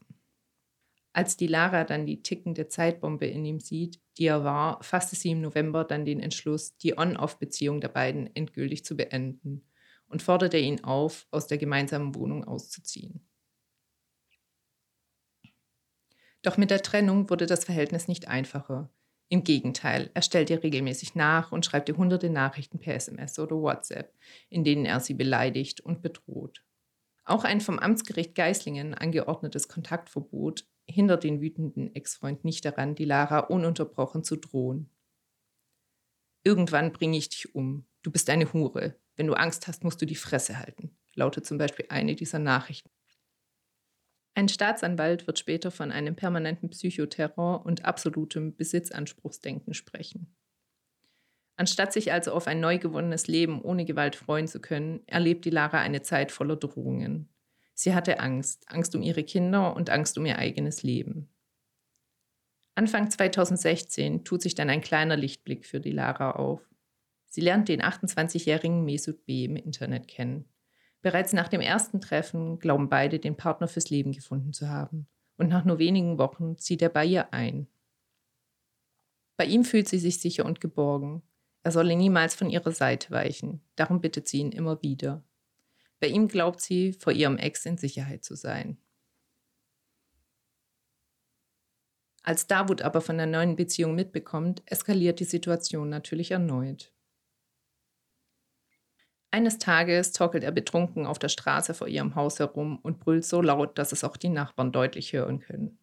Als 1.18 1.36
die 1.36 1.47
Lara 1.47 1.83
dann 1.83 2.06
die 2.06 2.21
tickende 2.21 2.68
Zeitbombe 2.68 3.26
in 3.26 3.44
ihm 3.44 3.59
sieht, 3.59 4.00
die 4.19 4.28
er 4.28 4.44
war, 4.44 4.83
fasste 4.83 5.16
sie 5.16 5.31
im 5.31 5.42
November 5.42 5.83
dann 5.83 6.06
den 6.06 6.19
Entschluss, 6.19 6.78
die 6.78 6.95
On-Off-Beziehung 6.95 7.81
der 7.81 7.88
beiden 7.88 8.30
endgültig 8.36 8.86
zu 8.86 8.95
beenden 8.95 9.66
und 10.06 10.21
forderte 10.21 10.59
ihn 10.59 10.83
auf, 10.83 11.26
aus 11.31 11.47
der 11.47 11.57
gemeinsamen 11.57 12.14
Wohnung 12.14 12.44
auszuziehen. 12.44 13.28
Doch 16.44 16.57
mit 16.57 16.69
der 16.69 16.83
Trennung 16.83 17.31
wurde 17.31 17.47
das 17.47 17.66
Verhältnis 17.66 18.07
nicht 18.07 18.28
einfacher. 18.28 18.92
Im 19.28 19.44
Gegenteil, 19.44 20.12
er 20.14 20.21
stellt 20.21 20.52
ihr 20.52 20.62
regelmäßig 20.62 21.16
nach 21.16 21.52
und 21.52 21.66
schreibt 21.66 21.90
ihr 21.90 21.97
hunderte 21.97 22.30
Nachrichten 22.30 22.78
per 22.78 22.94
SMS 22.94 23.40
oder 23.40 23.56
WhatsApp, 23.56 24.14
in 24.50 24.64
denen 24.64 24.86
er 24.86 25.00
sie 25.00 25.16
beleidigt 25.16 25.81
und 25.81 26.04
bedroht. 26.04 26.64
Auch 27.26 27.44
ein 27.44 27.59
vom 27.59 27.80
Amtsgericht 27.80 28.36
Geislingen 28.36 28.94
angeordnetes 28.94 29.68
Kontaktverbot 29.68 30.68
hindert 30.90 31.24
den 31.24 31.42
wütenden 31.42 31.94
Ex-Freund 31.94 32.46
nicht 32.46 32.66
daran, 32.66 32.96
die 32.96 33.06
Lara 33.06 33.40
ununterbrochen 33.40 34.24
zu 34.24 34.38
drohen. 34.38 34.90
Irgendwann 36.44 36.94
bringe 36.94 37.18
ich 37.18 37.30
dich 37.30 37.54
um. 37.56 37.86
Du 38.04 38.12
bist 38.12 38.30
eine 38.30 38.52
Hure. 38.54 38.96
Wenn 39.16 39.28
du 39.28 39.34
Angst 39.34 39.68
hast, 39.68 39.84
musst 39.84 40.02
du 40.02 40.06
die 40.06 40.16
Fresse 40.16 40.60
halten, 40.60 40.96
lautet 41.14 41.46
zum 41.46 41.58
Beispiel 41.58 41.86
eine 41.90 42.16
dieser 42.16 42.40
Nachrichten. 42.40 42.90
Ein 44.36 44.50
Staatsanwalt 44.50 45.26
wird 45.26 45.40
später 45.40 45.72
von 45.72 45.92
einem 45.92 46.16
permanenten 46.16 46.70
Psychoterror 46.70 47.66
und 47.66 47.86
absolutem 47.86 48.56
Besitzanspruchsdenken 48.56 49.74
sprechen. 49.74 50.38
Anstatt 51.56 51.92
sich 51.92 52.14
also 52.14 52.34
auf 52.34 52.46
ein 52.46 52.60
neu 52.60 52.78
gewonnenes 52.78 53.26
Leben 53.26 53.64
ohne 53.64 53.84
Gewalt 53.84 54.16
freuen 54.16 54.48
zu 54.48 54.62
können, 54.62 55.02
erlebt 55.08 55.44
die 55.44 55.50
Lara 55.50 55.80
eine 55.80 56.04
Zeit 56.04 56.32
voller 56.32 56.56
Drohungen. 56.56 57.30
Sie 57.80 57.94
hatte 57.94 58.19
Angst, 58.19 58.66
Angst 58.72 58.96
um 58.96 59.04
ihre 59.04 59.24
Kinder 59.24 59.76
und 59.76 59.92
Angst 59.92 60.18
um 60.18 60.26
ihr 60.26 60.40
eigenes 60.40 60.81
Leben. 60.81 61.30
Anfang 62.74 63.12
2016 63.12 64.24
tut 64.24 64.42
sich 64.42 64.56
dann 64.56 64.72
ein 64.72 64.81
kleiner 64.81 65.16
Lichtblick 65.16 65.64
für 65.64 65.80
die 65.80 65.92
Lara 65.92 66.31
auf. 66.31 66.60
Sie 67.28 67.42
lernt 67.42 67.69
den 67.69 67.84
28-jährigen 67.84 68.84
Mesut 68.84 69.28
B. 69.28 69.46
im 69.46 69.56
Internet 69.56 70.07
kennen. 70.07 70.46
Bereits 71.04 71.34
nach 71.34 71.50
dem 71.50 71.62
ersten 71.62 72.02
Treffen 72.02 72.57
glauben 72.57 72.90
beide, 72.90 73.19
den 73.19 73.38
Partner 73.38 73.68
fürs 73.68 73.92
Leben 73.92 74.12
gefunden 74.12 74.54
zu 74.54 74.69
haben. 74.69 75.07
Und 75.38 75.50
nach 75.50 75.64
nur 75.64 75.78
wenigen 75.78 76.18
Wochen 76.18 76.57
zieht 76.57 76.81
er 76.81 76.90
bei 76.90 77.06
ihr 77.06 77.31
ein. 77.31 77.68
Bei 79.38 79.46
ihm 79.46 79.64
fühlt 79.64 79.88
sie 79.88 80.00
sich 80.00 80.19
sicher 80.19 80.46
und 80.46 80.62
geborgen. 80.62 81.22
Er 81.62 81.72
solle 81.72 81.96
niemals 81.96 82.34
von 82.34 82.50
ihrer 82.50 82.72
Seite 82.72 83.12
weichen. 83.12 83.62
Darum 83.76 84.02
bittet 84.02 84.28
sie 84.28 84.40
ihn 84.40 84.52
immer 84.52 84.81
wieder. 84.81 85.24
Bei 85.99 86.07
ihm 86.07 86.27
glaubt 86.27 86.61
sie, 86.61 86.94
vor 86.94 87.13
ihrem 87.13 87.37
Ex 87.37 87.66
in 87.66 87.77
Sicherheit 87.77 88.23
zu 88.23 88.35
sein. 88.35 88.77
Als 92.23 92.45
Davut 92.45 92.81
aber 92.81 92.99
von 92.99 93.18
der 93.18 93.25
neuen 93.25 93.56
Beziehung 93.56 93.95
mitbekommt, 93.95 94.61
eskaliert 94.66 95.21
die 95.21 95.25
Situation 95.25 95.89
natürlich 95.89 96.31
erneut. 96.31 96.92
Eines 99.31 99.59
Tages 99.59 100.11
torkelt 100.13 100.44
er 100.44 100.51
betrunken 100.51 101.06
auf 101.06 101.19
der 101.19 101.30
Straße 101.30 101.73
vor 101.73 101.87
ihrem 101.87 102.16
Haus 102.16 102.39
herum 102.39 102.80
und 102.80 102.99
brüllt 102.99 103.25
so 103.25 103.42
laut, 103.42 103.77
dass 103.77 103.92
es 103.92 104.04
auch 104.04 104.18
die 104.18 104.30
Nachbarn 104.30 104.71
deutlich 104.71 105.13
hören 105.13 105.39
können. 105.39 105.80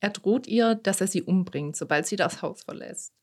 Er 0.00 0.10
droht 0.10 0.48
ihr, 0.48 0.74
dass 0.74 1.00
er 1.00 1.06
sie 1.06 1.22
umbringt, 1.22 1.76
sobald 1.76 2.06
sie 2.06 2.16
das 2.16 2.42
Haus 2.42 2.64
verlässt. 2.64 3.21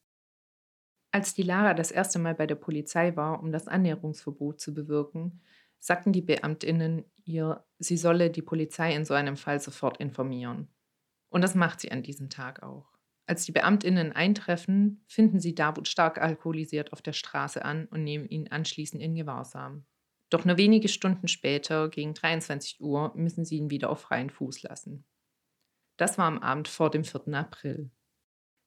Als 1.12 1.34
die 1.34 1.44
Lara 1.44 1.74
das 1.74 1.92
erste 1.92 2.20
Mal 2.20 2.36
bei 2.36 2.46
der 2.46 2.56
Polizei 2.56 3.16
war, 3.16 3.42
um 3.42 3.52
das 3.52 3.68
Annäherungsverbot 3.68 4.60
zu 4.60 4.74
bewirken, 4.74 5.42
sagten 5.80 6.12
die 6.12 6.22
Beamtinnen 6.22 7.06
ihr, 7.24 7.66
sie 7.80 7.98
solle 7.98 8.30
die 8.30 8.42
Polizei 8.42 8.94
in 8.94 9.06
so 9.06 9.14
einem 9.14 9.38
Fall 9.38 9.60
sofort 9.60 9.98
informieren. 9.98 10.68
Und 11.30 11.42
das 11.42 11.56
macht 11.56 11.80
sie 11.80 11.92
an 11.92 12.04
diesem 12.04 12.30
Tag 12.30 12.64
auch. 12.64 12.88
Als 13.26 13.46
die 13.46 13.52
Beamtinnen 13.52 14.12
eintreffen, 14.12 15.04
finden 15.08 15.40
sie 15.40 15.54
Davut 15.54 15.88
stark 15.88 16.20
alkoholisiert 16.20 16.94
auf 16.94 17.02
der 17.02 17.14
Straße 17.14 17.64
an 17.64 17.86
und 17.86 18.04
nehmen 18.04 18.28
ihn 18.28 18.48
anschließend 18.48 19.02
in 19.02 19.16
Gewahrsam. 19.16 19.86
Doch 20.30 20.46
nur 20.46 20.58
wenige 20.58 20.88
Stunden 20.88 21.28
später, 21.28 21.90
gegen 21.90 22.14
23 22.14 22.82
Uhr, 22.82 23.12
müssen 23.16 23.46
sie 23.46 23.58
ihn 23.58 23.70
wieder 23.70 23.90
auf 23.90 24.02
freien 24.02 24.30
Fuß 24.30 24.64
lassen. 24.64 25.06
Das 25.98 26.18
war 26.18 26.26
am 26.26 26.40
Abend 26.40 26.68
vor 26.68 26.90
dem 26.90 27.04
4. 27.04 27.34
April. 27.34 27.92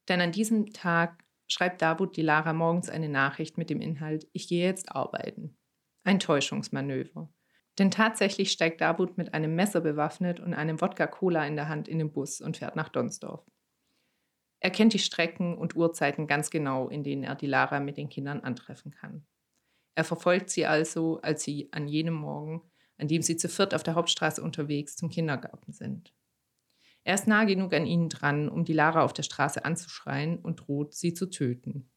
Denn 0.08 0.20
an 0.20 0.32
diesem 0.32 0.72
Tag 0.72 1.21
schreibt 1.46 1.82
Davut 1.82 2.16
die 2.16 2.22
Lara 2.22 2.52
morgens 2.52 2.88
eine 2.88 3.08
Nachricht 3.08 3.58
mit 3.58 3.70
dem 3.70 3.80
Inhalt, 3.80 4.28
ich 4.32 4.48
gehe 4.48 4.64
jetzt 4.64 4.92
arbeiten. 4.92 5.56
Ein 6.04 6.18
Täuschungsmanöver. 6.18 7.32
Denn 7.78 7.90
tatsächlich 7.90 8.50
steigt 8.50 8.80
Davut 8.80 9.16
mit 9.16 9.34
einem 9.34 9.54
Messer 9.54 9.80
bewaffnet 9.80 10.40
und 10.40 10.54
einem 10.54 10.80
Wodka-Cola 10.80 11.46
in 11.46 11.56
der 11.56 11.68
Hand 11.68 11.88
in 11.88 11.98
den 11.98 12.12
Bus 12.12 12.40
und 12.40 12.58
fährt 12.58 12.76
nach 12.76 12.88
Donsdorf. 12.88 13.44
Er 14.60 14.70
kennt 14.70 14.92
die 14.92 14.98
Strecken 14.98 15.56
und 15.56 15.74
Uhrzeiten 15.74 16.26
ganz 16.26 16.50
genau, 16.50 16.88
in 16.88 17.02
denen 17.02 17.24
er 17.24 17.34
die 17.34 17.46
Lara 17.46 17.80
mit 17.80 17.96
den 17.96 18.08
Kindern 18.08 18.40
antreffen 18.40 18.92
kann. 18.92 19.26
Er 19.94 20.04
verfolgt 20.04 20.50
sie 20.50 20.66
also, 20.66 21.20
als 21.20 21.42
sie 21.42 21.68
an 21.72 21.88
jenem 21.88 22.14
Morgen, 22.14 22.62
an 22.96 23.08
dem 23.08 23.22
sie 23.22 23.36
zu 23.36 23.48
viert 23.48 23.74
auf 23.74 23.82
der 23.82 23.94
Hauptstraße 23.94 24.42
unterwegs 24.42 24.96
zum 24.96 25.10
Kindergarten 25.10 25.72
sind. 25.72 26.14
Er 27.04 27.14
ist 27.14 27.26
nah 27.26 27.44
genug 27.44 27.72
an 27.74 27.86
ihnen 27.86 28.08
dran, 28.08 28.48
um 28.48 28.64
die 28.64 28.72
Lara 28.72 29.02
auf 29.02 29.12
der 29.12 29.24
Straße 29.24 29.64
anzuschreien 29.64 30.38
und 30.38 30.66
droht, 30.66 30.94
sie 30.94 31.14
zu 31.14 31.28
töten. 31.28 31.90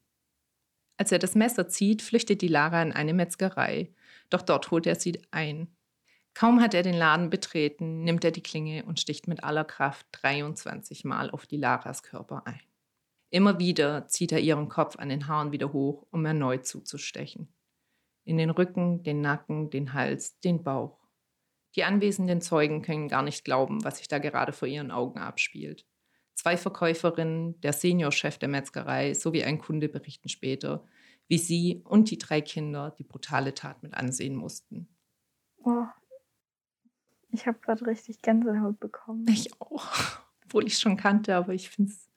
Als 0.97 1.11
er 1.11 1.19
das 1.19 1.35
Messer 1.35 1.67
zieht, 1.67 2.01
flüchtet 2.01 2.41
die 2.41 2.47
Lara 2.47 2.81
in 2.81 2.93
eine 2.93 3.13
Metzgerei, 3.13 3.93
doch 4.29 4.41
dort 4.41 4.71
holt 4.71 4.87
er 4.87 4.95
sie 4.95 5.21
ein. 5.31 5.67
Kaum 6.33 6.61
hat 6.61 6.73
er 6.73 6.83
den 6.83 6.95
Laden 6.95 7.29
betreten, 7.29 8.03
nimmt 8.03 8.23
er 8.23 8.31
die 8.31 8.43
Klinge 8.43 8.83
und 8.85 8.99
sticht 8.99 9.27
mit 9.27 9.43
aller 9.43 9.63
Kraft 9.63 10.07
23 10.13 11.05
Mal 11.05 11.29
auf 11.29 11.45
die 11.45 11.57
Laras 11.57 12.03
Körper 12.03 12.43
ein. 12.45 12.61
Immer 13.29 13.59
wieder 13.59 14.07
zieht 14.07 14.31
er 14.31 14.39
ihren 14.39 14.69
Kopf 14.69 14.97
an 14.97 15.09
den 15.09 15.27
Haaren 15.27 15.51
wieder 15.51 15.73
hoch, 15.73 16.07
um 16.11 16.25
erneut 16.25 16.65
zuzustechen. 16.65 17.53
In 18.23 18.37
den 18.37 18.49
Rücken, 18.49 19.03
den 19.03 19.21
Nacken, 19.21 19.69
den 19.69 19.93
Hals, 19.93 20.39
den 20.39 20.63
Bauch. 20.63 21.04
Die 21.75 21.83
anwesenden 21.83 22.41
Zeugen 22.41 22.81
können 22.81 23.07
gar 23.07 23.21
nicht 23.21 23.43
glauben, 23.43 23.83
was 23.83 23.97
sich 23.97 24.07
da 24.07 24.19
gerade 24.19 24.53
vor 24.53 24.67
ihren 24.67 24.91
Augen 24.91 25.19
abspielt. 25.19 25.85
Zwei 26.33 26.57
Verkäuferinnen, 26.57 27.59
der 27.61 27.73
Seniorchef 27.73 28.37
der 28.37 28.49
Metzgerei 28.49 29.13
sowie 29.13 29.43
ein 29.43 29.59
Kunde 29.59 29.89
berichten 29.89 30.29
später, 30.29 30.85
wie 31.27 31.37
sie 31.37 31.81
und 31.85 32.11
die 32.11 32.17
drei 32.17 32.41
Kinder 32.41 32.91
die 32.91 33.03
brutale 33.03 33.53
Tat 33.53 33.83
mit 33.83 33.93
ansehen 33.93 34.35
mussten. 34.35 34.87
Oh, 35.63 35.85
ich 37.35 37.47
habe 37.47 37.59
gerade 37.59 37.85
richtig 37.85 38.21
Gänsehaut 38.21 38.79
bekommen. 38.79 39.25
Ich 39.27 39.59
auch. 39.59 39.89
Obwohl 40.45 40.67
ich 40.67 40.73
es 40.73 40.81
schon 40.81 40.97
kannte, 40.97 41.35
aber 41.35 41.53
ich 41.53 41.69
finde 41.69 41.91
es. 41.91 42.09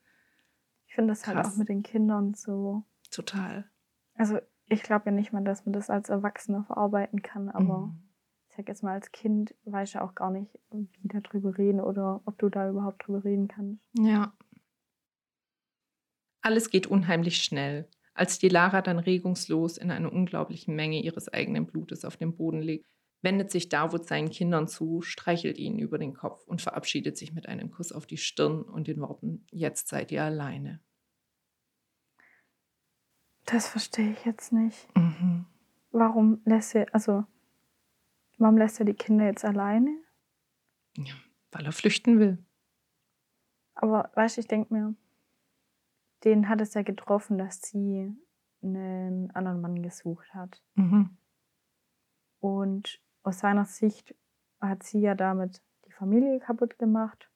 Ich 0.87 0.95
finde 0.95 1.11
das 1.11 1.27
halt 1.27 1.45
auch 1.45 1.55
mit 1.55 1.69
den 1.69 1.83
Kindern 1.83 2.33
so. 2.33 2.83
Total. 3.11 3.69
Also, 4.15 4.39
ich 4.67 4.83
glaube 4.83 5.07
ja 5.07 5.11
nicht 5.11 5.33
mal, 5.33 5.43
dass 5.43 5.65
man 5.65 5.73
das 5.73 5.89
als 5.89 6.09
Erwachsener 6.09 6.63
verarbeiten 6.63 7.21
kann, 7.21 7.49
aber 7.49 7.87
mhm. 7.87 8.08
Sag 8.59 8.67
jetzt 8.67 8.83
mal, 8.83 8.91
als 8.91 9.13
Kind 9.13 9.55
weiß 9.63 9.93
ja 9.93 10.01
auch 10.01 10.15
gar 10.15 10.31
nicht, 10.31 10.51
wie 10.71 10.89
darüber 11.03 11.57
reden 11.57 11.79
oder 11.79 12.21
ob 12.25 12.37
du 12.39 12.49
da 12.49 12.69
überhaupt 12.69 13.07
drüber 13.07 13.23
reden 13.23 13.47
kannst. 13.47 13.81
Ja. 13.97 14.33
Alles 16.41 16.69
geht 16.69 16.85
unheimlich 16.85 17.41
schnell. 17.41 17.87
Als 18.13 18.37
die 18.37 18.49
Lara 18.49 18.81
dann 18.81 18.99
regungslos 18.99 19.77
in 19.77 19.91
einer 19.91 20.11
unglaublichen 20.11 20.75
Menge 20.75 21.01
ihres 21.01 21.29
eigenen 21.29 21.67
Blutes 21.67 22.03
auf 22.03 22.17
dem 22.17 22.35
Boden 22.35 22.61
liegt, 22.61 22.85
wendet 23.21 23.49
sich 23.49 23.69
Davut 23.69 24.05
seinen 24.05 24.29
Kindern 24.29 24.67
zu, 24.67 25.01
streichelt 25.01 25.57
ihnen 25.57 25.79
über 25.79 25.97
den 25.97 26.13
Kopf 26.13 26.45
und 26.45 26.61
verabschiedet 26.61 27.17
sich 27.17 27.31
mit 27.31 27.47
einem 27.47 27.71
Kuss 27.71 27.93
auf 27.93 28.05
die 28.05 28.17
Stirn 28.17 28.63
und 28.63 28.87
den 28.87 28.99
Worten, 28.99 29.45
jetzt 29.51 29.87
seid 29.87 30.11
ihr 30.11 30.25
alleine. 30.25 30.81
Das 33.45 33.69
verstehe 33.69 34.11
ich 34.11 34.25
jetzt 34.25 34.51
nicht. 34.51 34.93
Mhm. 34.97 35.45
Warum 35.91 36.41
lässt 36.43 36.75
er, 36.75 36.93
also, 36.93 37.23
warum 38.39 38.57
lässt 38.57 38.79
er 38.79 38.85
die 38.85 38.93
Kinder 38.93 39.25
jetzt 39.25 39.45
alleine? 39.45 39.95
Ja, 40.97 41.13
weil 41.51 41.65
er 41.65 41.71
flüchten 41.71 42.19
will. 42.19 42.43
Aber 43.75 44.11
weißt 44.15 44.37
du, 44.37 44.41
ich 44.41 44.47
denke 44.47 44.73
mir, 44.73 44.95
den 46.23 46.49
hat 46.49 46.59
es 46.59 46.73
ja 46.73 46.81
getroffen, 46.81 47.37
dass 47.37 47.61
sie 47.61 48.13
einen 48.61 49.31
anderen 49.31 49.61
Mann 49.61 49.81
gesucht 49.81 50.33
hat. 50.33 50.61
Mhm. 50.75 51.17
Und 52.39 53.01
aus 53.23 53.39
seiner 53.39 53.65
Sicht 53.65 54.15
hat 54.59 54.83
sie 54.83 54.99
ja 54.99 55.15
damit 55.15 55.61
die 55.85 55.91
Familie 55.91 56.39
kaputt 56.39 56.77
gemacht. 56.77 57.29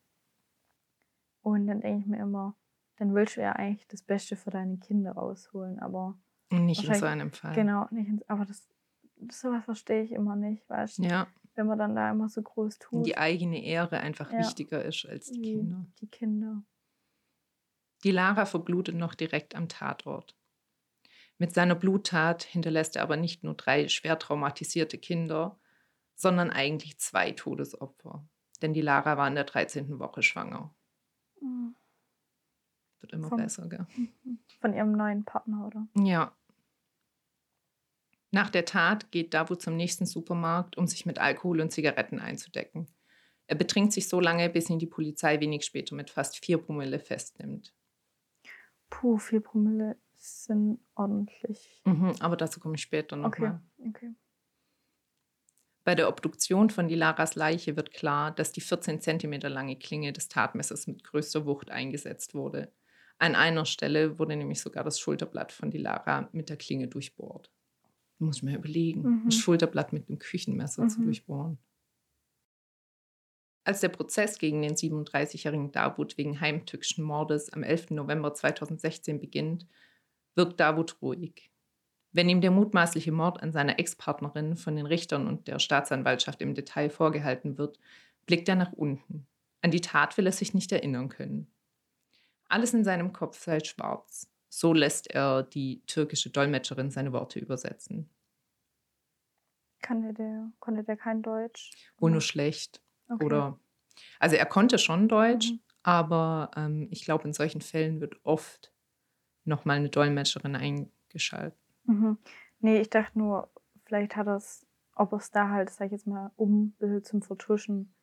Und 1.42 1.68
dann 1.68 1.82
denke 1.82 2.02
ich 2.02 2.08
mir 2.08 2.22
immer, 2.22 2.56
dann 2.98 3.14
willst 3.14 3.38
du 3.38 3.42
ja 3.42 3.54
eigentlich 3.54 3.88
das 3.88 4.02
Beste 4.02 4.36
für 4.36 4.50
deine 4.50 4.78
Kinder 4.78 5.14
rausholen, 5.14 5.80
aber. 5.80 6.18
Nicht 6.50 6.88
in 6.88 6.94
so 6.94 7.06
einem 7.06 7.32
Fall. 7.32 7.56
Genau, 7.56 7.88
nicht 7.90 8.08
in, 8.08 8.22
aber 8.28 8.46
das 8.46 8.70
sowas 9.32 9.64
verstehe 9.66 10.04
ich 10.04 10.12
immer 10.12 10.36
nicht, 10.36 10.68
weißt 10.70 11.00
du? 11.00 11.04
Ja. 11.04 11.28
Wenn 11.56 11.68
man 11.68 11.78
dann 11.78 11.96
da 11.96 12.10
immer 12.10 12.30
so 12.30 12.42
groß 12.42 12.80
tut. 12.80 13.06
Die 13.06 13.18
eigene 13.18 13.64
Ehre 13.64 14.00
einfach 14.00 14.32
ja. 14.32 14.40
wichtiger 14.40 14.84
ist 14.84 15.06
als 15.06 15.28
die, 15.28 15.42
die 15.42 15.54
Kinder. 15.54 15.86
Die 16.02 16.08
Kinder. 16.08 16.64
Die 18.04 18.12
Lara 18.12 18.46
verblutet 18.46 18.96
noch 18.96 19.14
direkt 19.14 19.56
am 19.56 19.70
Tatort. 19.70 20.36
Mit 21.38 21.54
seiner 21.54 21.76
Bluttat 21.76 22.44
hinterlässt 22.44 22.96
er 22.96 23.04
aber 23.04 23.18
nicht 23.18 23.44
nur 23.44 23.54
drei 23.54 23.88
schwer 23.88 24.20
traumatisierte 24.20 24.98
Kinder, 24.98 25.60
sondern 26.16 26.50
eigentlich 26.50 27.00
zwei 27.00 27.32
Todesopfer. 27.32 28.26
Denn 28.62 28.74
die 28.74 28.82
Lara 28.82 29.18
war 29.18 29.28
in 29.28 29.36
der 29.36 29.44
13. 29.44 30.00
Woche 30.00 30.24
schwanger. 30.24 30.74
Mhm. 31.42 31.76
Wird 33.02 33.14
immer 33.14 33.30
von, 33.30 33.38
besser, 33.38 33.68
gell? 33.68 33.86
Von 34.62 34.74
ihrem 34.74 34.94
neuen 34.94 35.26
Partner, 35.26 35.68
oder? 35.68 35.88
Ja. 35.96 36.34
Nach 38.34 38.50
der 38.50 38.66
Tat 38.66 39.12
geht 39.12 39.36
Davu 39.36 39.54
zum 39.54 39.76
nächsten 39.76 40.08
Supermarkt, 40.08 40.76
um 40.76 40.88
sich 40.88 41.06
mit 41.06 41.20
Alkohol 41.20 41.62
und 41.62 41.72
Zigaretten 41.72 42.18
einzudecken. 42.18 42.88
Er 43.46 43.56
betrinkt 43.56 43.94
sich 43.94 44.10
so 44.10 44.20
lange, 44.20 44.50
bis 44.50 44.72
ihn 44.72 44.80
die 44.80 44.88
Polizei 44.88 45.40
wenig 45.40 45.64
später 45.64 45.94
mit 45.94 46.10
fast 46.10 46.44
vier 46.44 46.58
Promille 46.58 46.98
festnimmt. 46.98 47.76
Puh, 48.90 49.20
vier 49.20 49.40
Promille 49.40 49.98
sind 50.16 50.80
ordentlich. 50.96 51.84
Mhm, 51.86 52.16
aber 52.22 52.36
dazu 52.36 52.60
komme 52.60 52.74
ich 52.74 52.82
später 52.82 53.16
nochmal. 53.18 53.62
Okay, 53.78 53.90
okay. 53.90 54.16
Bei 55.84 55.94
der 55.94 56.10
Obduktion 56.10 56.72
von 56.72 56.88
Dilaras 56.88 57.36
Leiche 57.36 57.76
wird 57.76 57.94
klar, 57.94 58.32
dass 58.32 58.52
die 58.52 58.62
14 58.62 59.00
cm 59.00 59.42
lange 59.42 59.78
Klinge 59.78 60.12
des 60.12 60.28
Tatmessers 60.28 60.88
mit 60.88 61.04
größter 61.04 61.46
Wucht 61.46 61.70
eingesetzt 61.70 62.34
wurde. 62.34 62.74
An 63.20 63.36
einer 63.36 63.68
Stelle 63.68 64.18
wurde 64.18 64.36
nämlich 64.36 64.60
sogar 64.60 64.84
das 64.84 65.00
Schulterblatt 65.00 65.52
von 65.52 65.70
Dilara 65.70 66.30
mit 66.32 66.50
der 66.50 66.58
Klinge 66.58 66.88
durchbohrt. 66.88 67.53
Muss 68.26 68.38
ich 68.38 68.44
mir 68.44 68.58
überlegen, 68.58 69.02
mhm. 69.02 69.22
das 69.26 69.36
Schulterblatt 69.36 69.94
mit 69.94 70.10
dem 70.10 70.20
Küchenmesser 70.20 70.84
mhm. 70.84 70.90
zu 70.90 71.02
durchbohren. 71.02 71.58
Als 73.66 73.80
der 73.80 73.90
Prozess 73.90 74.40
gegen 74.40 74.62
den 74.62 74.76
37-jährigen 74.76 75.72
Davut 75.72 76.18
wegen 76.18 76.42
heimtückischen 76.42 77.04
Mordes 77.04 77.52
am 77.52 77.64
11. 77.64 77.92
November 77.92 78.34
2016 78.34 79.20
beginnt, 79.20 79.66
wirkt 80.36 80.60
Davut 80.60 81.02
ruhig. 81.02 81.50
Wenn 82.12 82.30
ihm 82.30 82.42
der 82.42 82.52
mutmaßliche 82.52 83.12
Mord 83.12 83.42
an 83.42 83.52
seiner 83.52 83.80
Ex-Partnerin 83.80 84.56
von 84.56 84.76
den 84.76 84.86
Richtern 84.86 85.28
und 85.28 85.48
der 85.48 85.60
Staatsanwaltschaft 85.60 86.42
im 86.42 86.54
Detail 86.54 86.90
vorgehalten 86.90 87.58
wird, 87.58 87.80
blickt 88.26 88.50
er 88.50 88.56
nach 88.56 88.74
unten. 88.74 89.26
An 89.62 89.72
die 89.72 89.82
Tat 89.82 90.18
will 90.18 90.28
er 90.28 90.32
sich 90.32 90.54
nicht 90.54 90.72
erinnern 90.72 91.10
können. 91.10 91.48
Alles 92.50 92.74
in 92.74 92.84
seinem 92.84 93.14
Kopf 93.14 93.42
sei 93.42 93.60
schwarz. 93.62 94.30
So 94.56 94.72
lässt 94.72 95.10
er 95.10 95.42
die 95.42 95.82
türkische 95.88 96.30
Dolmetscherin 96.30 96.92
seine 96.92 97.12
Worte 97.12 97.40
übersetzen. 97.40 98.08
Kann 99.82 100.14
der, 100.14 100.52
konnte 100.60 100.84
der 100.84 100.96
kein 100.96 101.24
Deutsch? 101.24 101.72
Wohl 101.98 102.12
nur 102.12 102.22
schlecht. 102.22 102.80
Okay. 103.10 103.26
Oder 103.26 103.60
also 104.20 104.36
er 104.36 104.46
konnte 104.46 104.78
schon 104.78 105.08
Deutsch, 105.08 105.50
mhm. 105.50 105.60
aber 105.82 106.52
ähm, 106.56 106.88
ich 106.92 107.04
glaube, 107.04 107.24
in 107.24 107.34
solchen 107.34 107.62
Fällen 107.62 108.00
wird 108.00 108.24
oft 108.24 108.72
nochmal 109.44 109.78
eine 109.78 109.90
Dolmetscherin 109.90 110.56
eingeschaltet. 110.56 111.58
Mhm. 111.86 112.20
Nee, 112.60 112.80
ich 112.80 112.92
dachte 112.92 113.18
nur, 113.18 113.52
vielleicht 113.86 114.16
hat 114.16 114.28
er 114.28 114.36
es, 114.36 114.68
ob 114.94 115.14
es 115.14 115.32
da 115.32 115.50
halt, 115.50 115.72
sag 115.72 115.88
ich 115.88 115.94
jetzt 115.94 116.06
mal, 116.06 116.32
um 116.36 116.66
ein 116.66 116.72
bisschen 116.74 117.04
zum 117.04 117.22
Vertuschen 117.24 117.96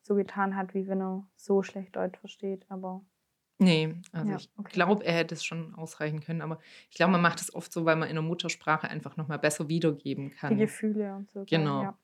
so 0.00 0.14
getan 0.14 0.56
hat, 0.56 0.72
wie 0.72 0.88
wenn 0.88 1.02
er 1.02 1.28
so 1.36 1.62
schlecht 1.62 1.96
Deutsch 1.96 2.18
versteht. 2.18 2.64
Aber 2.70 3.04
Nee, 3.62 3.94
also 4.12 4.30
ja, 4.30 4.36
ich 4.36 4.50
okay. 4.56 4.72
glaube, 4.72 5.04
er 5.04 5.14
hätte 5.14 5.34
es 5.34 5.44
schon 5.44 5.74
ausreichen 5.74 6.20
können, 6.20 6.42
aber 6.42 6.58
ich 6.90 6.96
glaube, 6.96 7.12
man 7.12 7.22
macht 7.22 7.40
es 7.40 7.54
oft 7.54 7.72
so, 7.72 7.84
weil 7.84 7.96
man 7.96 8.08
in 8.08 8.14
der 8.16 8.22
Muttersprache 8.22 8.88
einfach 8.88 9.16
nochmal 9.16 9.38
besser 9.38 9.68
wiedergeben 9.68 10.30
Die 10.30 10.34
kann. 10.34 10.58
Gefühle 10.58 11.14
und 11.14 11.30
so. 11.30 11.44
Genau. 11.44 11.82
Ja. 11.82 11.98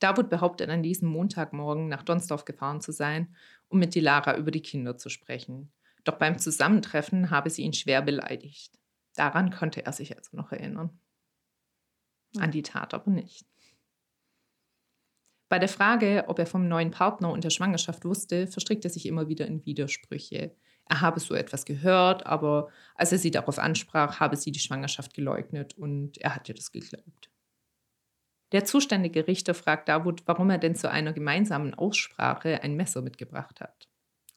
Davut 0.00 0.30
behauptet 0.30 0.70
an 0.70 0.82
diesem 0.82 1.08
Montagmorgen 1.08 1.88
nach 1.88 2.02
Donsdorf 2.02 2.44
gefahren 2.44 2.80
zu 2.80 2.90
sein, 2.90 3.34
um 3.68 3.78
mit 3.78 3.94
Dilara 3.94 4.36
über 4.36 4.50
die 4.50 4.62
Kinder 4.62 4.96
zu 4.96 5.10
sprechen. 5.10 5.70
Doch 6.04 6.16
beim 6.16 6.38
Zusammentreffen 6.38 7.30
habe 7.30 7.50
sie 7.50 7.62
ihn 7.62 7.74
schwer 7.74 8.00
beleidigt. 8.00 8.78
Daran 9.14 9.50
konnte 9.50 9.84
er 9.84 9.92
sich 9.92 10.16
also 10.16 10.36
noch 10.36 10.52
erinnern. 10.52 10.98
Hm. 12.34 12.42
An 12.42 12.50
die 12.50 12.62
Tat 12.62 12.94
aber 12.94 13.10
nicht. 13.10 13.46
Bei 15.50 15.58
der 15.58 15.68
Frage, 15.68 16.26
ob 16.28 16.38
er 16.38 16.46
vom 16.46 16.68
neuen 16.68 16.92
Partner 16.92 17.32
und 17.32 17.42
der 17.42 17.50
Schwangerschaft 17.50 18.04
wusste, 18.04 18.46
verstrickt 18.46 18.84
er 18.84 18.90
sich 18.90 19.04
immer 19.04 19.28
wieder 19.28 19.48
in 19.48 19.66
Widersprüche. 19.66 20.54
Er 20.88 21.00
habe 21.00 21.18
so 21.18 21.34
etwas 21.34 21.64
gehört, 21.64 22.24
aber 22.24 22.68
als 22.94 23.10
er 23.10 23.18
sie 23.18 23.32
darauf 23.32 23.58
ansprach, 23.58 24.20
habe 24.20 24.36
sie 24.36 24.52
die 24.52 24.60
Schwangerschaft 24.60 25.12
geleugnet 25.12 25.76
und 25.76 26.18
er 26.18 26.36
hat 26.36 26.48
ihr 26.48 26.54
das 26.54 26.70
geglaubt. 26.70 27.30
Der 28.52 28.64
zuständige 28.64 29.26
Richter 29.26 29.54
fragt 29.54 29.88
Davut, 29.88 30.22
warum 30.26 30.50
er 30.50 30.58
denn 30.58 30.76
zu 30.76 30.88
einer 30.88 31.12
gemeinsamen 31.12 31.74
Aussprache 31.74 32.62
ein 32.62 32.76
Messer 32.76 33.02
mitgebracht 33.02 33.60
hat. 33.60 33.88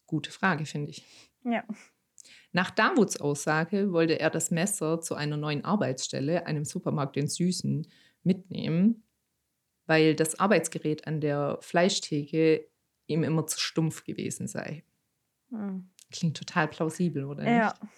Gute 0.08 0.32
Frage, 0.32 0.66
finde 0.66 0.90
ich. 0.90 1.06
ja. 1.44 1.64
Nach 2.54 2.72
Davuds 2.72 3.20
Aussage 3.20 3.92
wollte 3.92 4.20
er 4.20 4.32
das 4.32 4.50
Messer 4.50 5.00
zu 5.02 5.14
einer 5.14 5.38
neuen 5.38 5.64
Arbeitsstelle, 5.64 6.48
einem 6.48 6.66
Supermarkt 6.66 7.18
in 7.18 7.28
Süßen, 7.28 7.88
mitnehmen, 8.24 9.04
weil 9.86 10.16
das 10.16 10.40
Arbeitsgerät 10.40 11.08
an 11.08 11.22
der 11.22 11.58
Fleischtheke 11.62 12.68
ihm 13.08 13.24
immer 13.24 13.46
zu 13.48 13.60
stumpf 13.60 14.04
gewesen 14.04 14.48
sei. 14.48 14.84
Hm. 15.50 15.90
Klingt 16.12 16.38
total 16.38 16.68
plausibel, 16.68 17.26
oder 17.26 17.44
Ja. 17.44 17.74
nicht? 17.82 17.94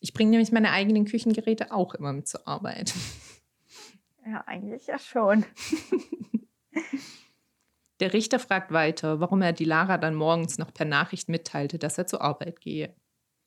Ich 0.00 0.12
bringe 0.12 0.32
nämlich 0.32 0.52
meine 0.52 0.70
eigenen 0.70 1.06
Küchengeräte 1.06 1.72
auch 1.72 1.94
immer 1.94 2.12
mit 2.12 2.28
zur 2.28 2.46
Arbeit. 2.46 2.92
ja, 4.26 4.42
eigentlich 4.46 4.86
ja 4.86 4.98
schon. 4.98 5.44
Der 8.00 8.12
Richter 8.12 8.38
fragt 8.40 8.72
weiter, 8.72 9.20
warum 9.20 9.40
er 9.40 9.52
die 9.52 9.64
Lara 9.64 9.98
dann 9.98 10.16
morgens 10.16 10.58
noch 10.58 10.74
per 10.74 10.84
Nachricht 10.84 11.28
mitteilte, 11.28 11.78
dass 11.78 11.96
er 11.96 12.06
zur 12.06 12.22
Arbeit 12.22 12.60
gehe. 12.60 12.94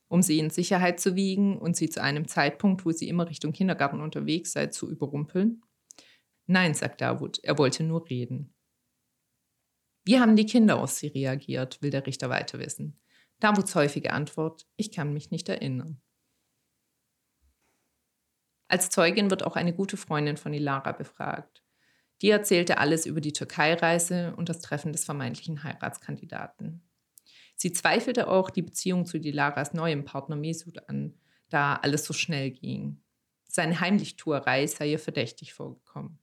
Um 0.08 0.22
sie 0.22 0.38
in 0.38 0.48
Sicherheit 0.48 1.00
zu 1.00 1.14
wiegen 1.16 1.58
und 1.58 1.76
sie 1.76 1.90
zu 1.90 2.02
einem 2.02 2.26
Zeitpunkt, 2.26 2.86
wo 2.86 2.90
sie 2.90 3.08
immer 3.08 3.28
Richtung 3.28 3.52
Kindergarten 3.52 4.00
unterwegs 4.00 4.52
sei, 4.52 4.68
zu 4.68 4.90
überrumpeln? 4.90 5.62
Nein, 6.50 6.72
sagt 6.72 7.02
Davut, 7.02 7.38
er 7.44 7.58
wollte 7.58 7.84
nur 7.84 8.08
reden. 8.08 8.54
Wie 10.04 10.18
haben 10.18 10.34
die 10.34 10.46
Kinder 10.46 10.80
auf 10.80 10.90
sie 10.90 11.08
reagiert, 11.08 11.82
will 11.82 11.90
der 11.90 12.06
Richter 12.06 12.30
weiter 12.30 12.58
wissen. 12.58 12.98
Davuts 13.38 13.74
häufige 13.74 14.14
Antwort, 14.14 14.66
ich 14.76 14.90
kann 14.90 15.12
mich 15.12 15.30
nicht 15.30 15.50
erinnern. 15.50 16.00
Als 18.66 18.88
Zeugin 18.88 19.30
wird 19.30 19.44
auch 19.44 19.56
eine 19.56 19.74
gute 19.74 19.98
Freundin 19.98 20.38
von 20.38 20.54
Ilara 20.54 20.92
befragt. 20.92 21.62
Die 22.22 22.30
erzählte 22.30 22.78
alles 22.78 23.04
über 23.04 23.20
die 23.20 23.34
Türkei-Reise 23.34 24.34
und 24.36 24.48
das 24.48 24.60
Treffen 24.60 24.92
des 24.92 25.04
vermeintlichen 25.04 25.62
Heiratskandidaten. 25.62 26.82
Sie 27.56 27.72
zweifelte 27.72 28.28
auch 28.28 28.48
die 28.48 28.62
Beziehung 28.62 29.04
zu 29.04 29.20
Dilaras 29.20 29.74
neuem 29.74 30.06
Partner 30.06 30.36
Mesut 30.36 30.88
an, 30.88 31.14
da 31.50 31.74
alles 31.74 32.06
so 32.06 32.14
schnell 32.14 32.52
ging. 32.52 33.02
Seine 33.46 33.80
Heimlichtuerei 33.80 34.66
sei 34.66 34.92
ihr 34.92 34.98
verdächtig 34.98 35.52
vorgekommen. 35.52 36.18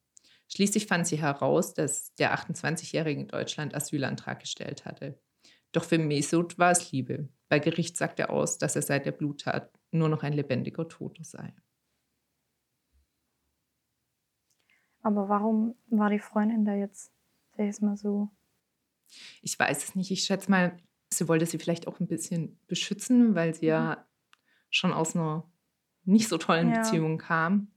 Schließlich 0.48 0.88
fand 0.88 1.08
sie 1.08 1.22
heraus, 1.22 1.74
dass 1.74 2.14
der 2.16 2.38
28-Jährige 2.38 3.22
in 3.22 3.28
Deutschland 3.28 3.76
Asylantrag 3.76 4.40
gestellt 4.40 4.86
hatte. 4.86 5.20
Doch 5.72 5.84
für 5.84 5.98
Mesut 5.98 6.58
war 6.58 6.72
es 6.72 6.92
Liebe. 6.92 7.30
Bei 7.50 7.60
Gericht 7.60 7.98
sagt 7.98 8.20
er 8.20 8.30
aus, 8.30 8.58
dass 8.58 8.76
er 8.76 8.82
seit 8.82 9.06
der 9.06 9.12
Bluttat 9.12 9.72
nur 9.92 10.10
noch 10.10 10.24
ein 10.24 10.34
lebendiger 10.34 10.88
Toter 10.88 11.24
sei. 11.24 11.54
Aber 15.02 15.30
warum 15.30 15.76
war 15.90 16.10
die 16.10 16.20
Freundin 16.20 16.66
da 16.66 16.74
jetzt, 16.74 17.12
sag 17.56 17.68
ich 17.68 17.82
mal 17.82 17.98
so? 17.98 18.30
Ich 19.42 19.58
weiß 19.58 19.84
es 19.84 19.96
nicht. 19.96 20.10
Ich 20.10 20.24
schätze 20.24 20.50
mal, 20.50 20.78
sie 21.12 21.28
wollte 21.28 21.46
sie 21.46 21.60
vielleicht 21.60 21.88
auch 21.88 22.00
ein 22.00 22.08
bisschen 22.08 22.60
beschützen, 22.68 23.36
weil 23.36 23.54
sie 23.54 23.68
ja 23.68 24.08
schon 24.72 24.94
aus 24.94 25.16
einer 25.16 25.48
nicht 26.06 26.28
so 26.28 26.38
tollen 26.38 26.72
Ja. 26.72 26.80
Beziehung 26.80 27.18
kam. 27.18 27.72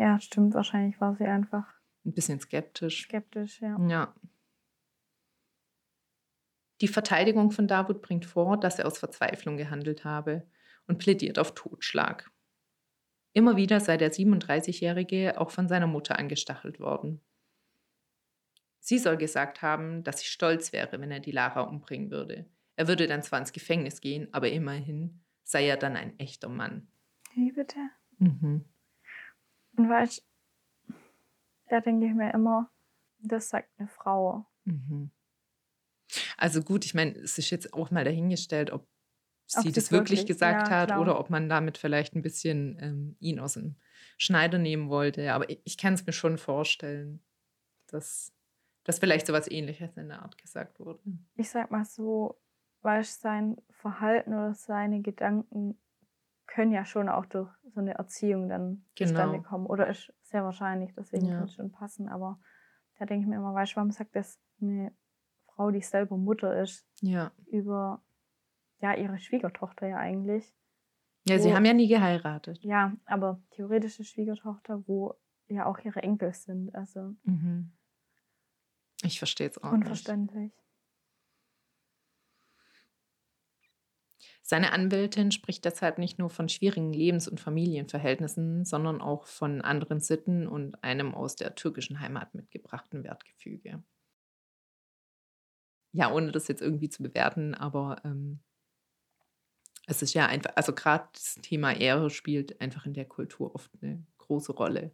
Ja, 0.00 0.18
stimmt. 0.18 0.54
Wahrscheinlich 0.54 0.98
war 0.98 1.14
sie 1.14 1.26
einfach 1.26 1.66
Ein 2.06 2.14
bisschen 2.14 2.40
skeptisch. 2.40 3.02
skeptisch, 3.02 3.60
ja. 3.60 3.78
Ja. 3.86 4.14
Die 6.80 6.88
Verteidigung 6.88 7.50
von 7.50 7.68
Davut 7.68 8.00
bringt 8.00 8.24
vor, 8.24 8.58
dass 8.58 8.78
er 8.78 8.86
aus 8.86 8.96
Verzweiflung 8.96 9.58
gehandelt 9.58 10.06
habe 10.06 10.48
und 10.86 10.96
plädiert 10.96 11.38
auf 11.38 11.54
Totschlag. 11.54 12.30
Immer 13.34 13.56
wieder 13.56 13.78
sei 13.78 13.98
der 13.98 14.10
37-Jährige 14.10 15.38
auch 15.38 15.50
von 15.50 15.68
seiner 15.68 15.86
Mutter 15.86 16.18
angestachelt 16.18 16.80
worden. 16.80 17.20
Sie 18.78 18.98
soll 18.98 19.18
gesagt 19.18 19.60
haben, 19.60 20.02
dass 20.02 20.20
sie 20.20 20.26
stolz 20.28 20.72
wäre, 20.72 20.98
wenn 20.98 21.10
er 21.10 21.20
die 21.20 21.30
Lara 21.30 21.60
umbringen 21.60 22.10
würde. 22.10 22.46
Er 22.76 22.88
würde 22.88 23.06
dann 23.06 23.22
zwar 23.22 23.38
ins 23.38 23.52
Gefängnis 23.52 24.00
gehen, 24.00 24.32
aber 24.32 24.48
immerhin 24.48 25.20
sei 25.42 25.68
er 25.68 25.76
dann 25.76 25.94
ein 25.96 26.18
echter 26.18 26.48
Mann. 26.48 26.88
Wie 27.34 27.52
bitte? 27.52 27.76
Mhm. 28.16 28.64
Und 29.80 29.88
weißt 29.90 30.22
da 31.68 31.80
denke 31.80 32.06
ich 32.06 32.14
mir 32.14 32.34
immer, 32.34 32.68
das 33.20 33.48
sagt 33.48 33.68
eine 33.78 33.86
Frau. 33.88 34.44
Mhm. 34.64 35.10
Also 36.36 36.62
gut, 36.62 36.84
ich 36.84 36.94
meine, 36.94 37.12
es 37.12 37.38
ist 37.38 37.50
jetzt 37.50 37.72
auch 37.72 37.90
mal 37.92 38.04
dahingestellt, 38.04 38.72
ob 38.72 38.82
Ob 38.82 38.88
sie 39.46 39.68
sie 39.68 39.72
das 39.72 39.92
wirklich 39.92 40.20
wirklich- 40.20 40.26
gesagt 40.26 40.68
ja, 40.68 40.74
hat 40.80 40.88
klar. 40.88 41.00
oder 41.00 41.18
ob 41.20 41.30
man 41.30 41.48
damit 41.48 41.78
vielleicht 41.78 42.14
ein 42.16 42.22
bisschen 42.22 42.76
ähm, 42.80 43.16
ihn 43.20 43.38
aus 43.38 43.54
dem 43.54 43.76
Schneider 44.18 44.58
nehmen 44.58 44.88
wollte. 44.90 45.32
Aber 45.32 45.48
ich, 45.48 45.60
ich 45.64 45.78
kann 45.78 45.94
es 45.94 46.04
mir 46.04 46.12
schon 46.12 46.38
vorstellen, 46.38 47.22
dass, 47.86 48.32
dass 48.84 48.98
vielleicht 48.98 49.28
sowas 49.28 49.48
ähnliches 49.48 49.96
in 49.96 50.08
der 50.08 50.22
Art 50.22 50.36
gesagt 50.38 50.80
wurde. 50.80 51.00
Ich 51.36 51.50
sag 51.50 51.70
mal 51.70 51.84
so, 51.84 52.36
weißt 52.82 53.20
sein 53.20 53.56
Verhalten 53.70 54.32
oder 54.34 54.54
seine 54.54 55.02
Gedanken 55.02 55.78
können 56.52 56.72
ja 56.72 56.84
schon 56.84 57.08
auch 57.08 57.26
durch 57.26 57.50
so 57.72 57.80
eine 57.80 57.94
Erziehung 57.94 58.48
dann 58.48 58.84
zustande 58.96 59.38
Genau. 59.38 59.48
kommen. 59.48 59.66
Oder 59.66 59.86
ist 59.88 60.12
sehr 60.22 60.44
wahrscheinlich, 60.44 60.92
deswegen 60.94 61.26
Ja. 61.26 61.36
kann 61.36 61.44
es 61.44 61.54
schon 61.54 61.70
passen. 61.70 62.08
Aber 62.08 62.38
da 62.98 63.06
denke 63.06 63.22
ich 63.24 63.28
mir 63.28 63.36
immer, 63.36 63.54
weißt 63.54 63.72
du, 63.72 63.76
warum 63.76 63.90
sagt 63.92 64.14
das 64.16 64.38
eine 64.60 64.92
Frau, 65.46 65.70
die 65.70 65.80
selber 65.80 66.16
Mutter 66.16 66.60
ist, 66.60 66.86
Ja. 67.00 67.30
über 67.46 68.02
ja, 68.80 68.94
ihre 68.94 69.18
Schwiegertochter 69.18 69.86
ja 69.86 69.98
eigentlich. 69.98 70.52
Ja, 71.28 71.38
sie 71.38 71.50
Wo- 71.50 71.54
haben 71.54 71.64
ja 71.66 71.74
nie 71.74 71.86
geheiratet. 71.88 72.58
Ja, 72.62 72.96
aber 73.04 73.40
theoretische 73.50 74.04
Schwiegertochter, 74.04 74.82
wo 74.88 75.14
ja 75.48 75.66
auch 75.66 75.78
ihre 75.80 76.02
Enkel 76.02 76.32
sind. 76.32 76.74
Also 76.74 77.14
Mhm. 77.24 77.72
Ich 79.02 79.18
verstehe 79.18 79.48
es 79.48 79.56
auch 79.62 79.72
nicht. 79.72 80.08
Seine 84.50 84.72
Anwältin 84.72 85.30
spricht 85.30 85.64
deshalb 85.64 85.98
nicht 85.98 86.18
nur 86.18 86.28
von 86.28 86.48
schwierigen 86.48 86.92
Lebens- 86.92 87.28
und 87.28 87.38
Familienverhältnissen, 87.38 88.64
sondern 88.64 89.00
auch 89.00 89.28
von 89.28 89.60
anderen 89.60 90.00
Sitten 90.00 90.48
und 90.48 90.82
einem 90.82 91.14
aus 91.14 91.36
der 91.36 91.54
türkischen 91.54 92.00
Heimat 92.00 92.34
mitgebrachten 92.34 93.04
Wertgefüge. 93.04 93.84
Ja, 95.92 96.12
ohne 96.12 96.32
das 96.32 96.48
jetzt 96.48 96.62
irgendwie 96.62 96.88
zu 96.88 97.04
bewerten, 97.04 97.54
aber 97.54 98.02
ähm, 98.04 98.40
es 99.86 100.02
ist 100.02 100.14
ja 100.14 100.26
einfach, 100.26 100.50
also 100.56 100.74
gerade 100.74 101.08
das 101.12 101.36
Thema 101.36 101.72
Ehre 101.72 102.10
spielt 102.10 102.60
einfach 102.60 102.86
in 102.86 102.94
der 102.94 103.06
Kultur 103.06 103.54
oft 103.54 103.70
eine 103.80 104.04
große 104.18 104.50
Rolle. 104.50 104.90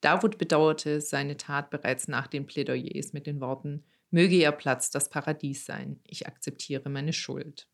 Davut 0.00 0.38
bedauerte 0.38 1.02
seine 1.02 1.36
Tat 1.36 1.68
bereits 1.68 2.08
nach 2.08 2.26
den 2.26 2.46
Plädoyers 2.46 3.12
mit 3.12 3.26
den 3.26 3.38
Worten, 3.42 3.84
möge 4.10 4.36
ihr 4.36 4.52
Platz 4.52 4.90
das 4.90 5.08
Paradies 5.08 5.64
sein, 5.64 6.00
ich 6.04 6.26
akzeptiere 6.26 6.88
meine 6.88 7.12
Schuld. 7.12 7.68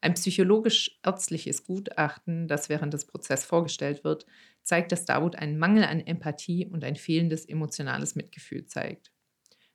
Ein 0.00 0.14
psychologisch-ärztliches 0.14 1.64
Gutachten, 1.64 2.48
das 2.48 2.68
während 2.68 2.92
des 2.92 3.06
Prozesses 3.06 3.46
vorgestellt 3.46 4.02
wird, 4.02 4.26
zeigt, 4.62 4.90
dass 4.90 5.04
Davut 5.04 5.36
einen 5.36 5.58
Mangel 5.58 5.84
an 5.84 6.00
Empathie 6.00 6.66
und 6.66 6.82
ein 6.82 6.96
fehlendes 6.96 7.44
emotionales 7.44 8.16
Mitgefühl 8.16 8.66
zeigt. 8.66 9.12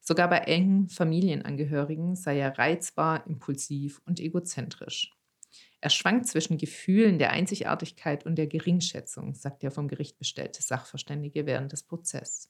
Sogar 0.01 0.29
bei 0.29 0.39
engen 0.39 0.89
Familienangehörigen 0.89 2.15
sei 2.15 2.39
er 2.39 2.57
reizbar, 2.57 3.25
impulsiv 3.27 4.01
und 4.05 4.19
egozentrisch. 4.19 5.13
Er 5.79 5.89
schwankt 5.89 6.27
zwischen 6.27 6.57
Gefühlen 6.57 7.19
der 7.19 7.31
Einzigartigkeit 7.31 8.25
und 8.25 8.35
der 8.35 8.47
Geringschätzung, 8.47 9.33
sagt 9.33 9.63
der 9.63 9.71
vom 9.71 9.87
Gericht 9.87 10.17
bestellte 10.17 10.61
Sachverständige 10.61 11.45
während 11.45 11.71
des 11.71 11.83
Prozesses. 11.83 12.49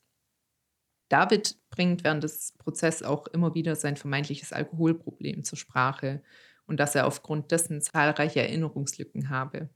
David 1.08 1.56
bringt 1.70 2.04
während 2.04 2.24
des 2.24 2.52
Prozesses 2.58 3.02
auch 3.02 3.26
immer 3.28 3.54
wieder 3.54 3.76
sein 3.76 3.96
vermeintliches 3.96 4.52
Alkoholproblem 4.52 5.44
zur 5.44 5.58
Sprache 5.58 6.22
und 6.66 6.78
dass 6.78 6.94
er 6.94 7.06
aufgrund 7.06 7.50
dessen 7.50 7.80
zahlreiche 7.80 8.40
Erinnerungslücken 8.40 9.30
habe. 9.30 9.70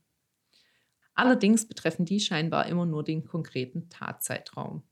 Allerdings 1.14 1.66
betreffen 1.66 2.04
die 2.04 2.20
scheinbar 2.20 2.66
immer 2.66 2.86
nur 2.86 3.04
den 3.04 3.24
konkreten 3.24 3.88
Tatzeitraum. 3.90 4.82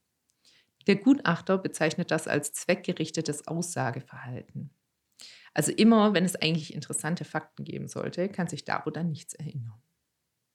Der 0.87 0.97
Gutachter 0.97 1.59
bezeichnet 1.59 2.11
das 2.11 2.27
als 2.27 2.53
zweckgerichtetes 2.53 3.47
Aussageverhalten. 3.47 4.71
Also 5.53 5.73
immer, 5.73 6.15
wenn 6.15 6.25
es 6.25 6.37
eigentlich 6.37 6.75
interessante 6.75 7.25
Fakten 7.25 7.65
geben 7.65 7.89
sollte, 7.89 8.29
kann 8.29 8.49
sich 8.49 8.65
Dabo 8.65 8.91
dann 8.91 9.11
nichts 9.11 9.35
erinnern. 9.35 9.83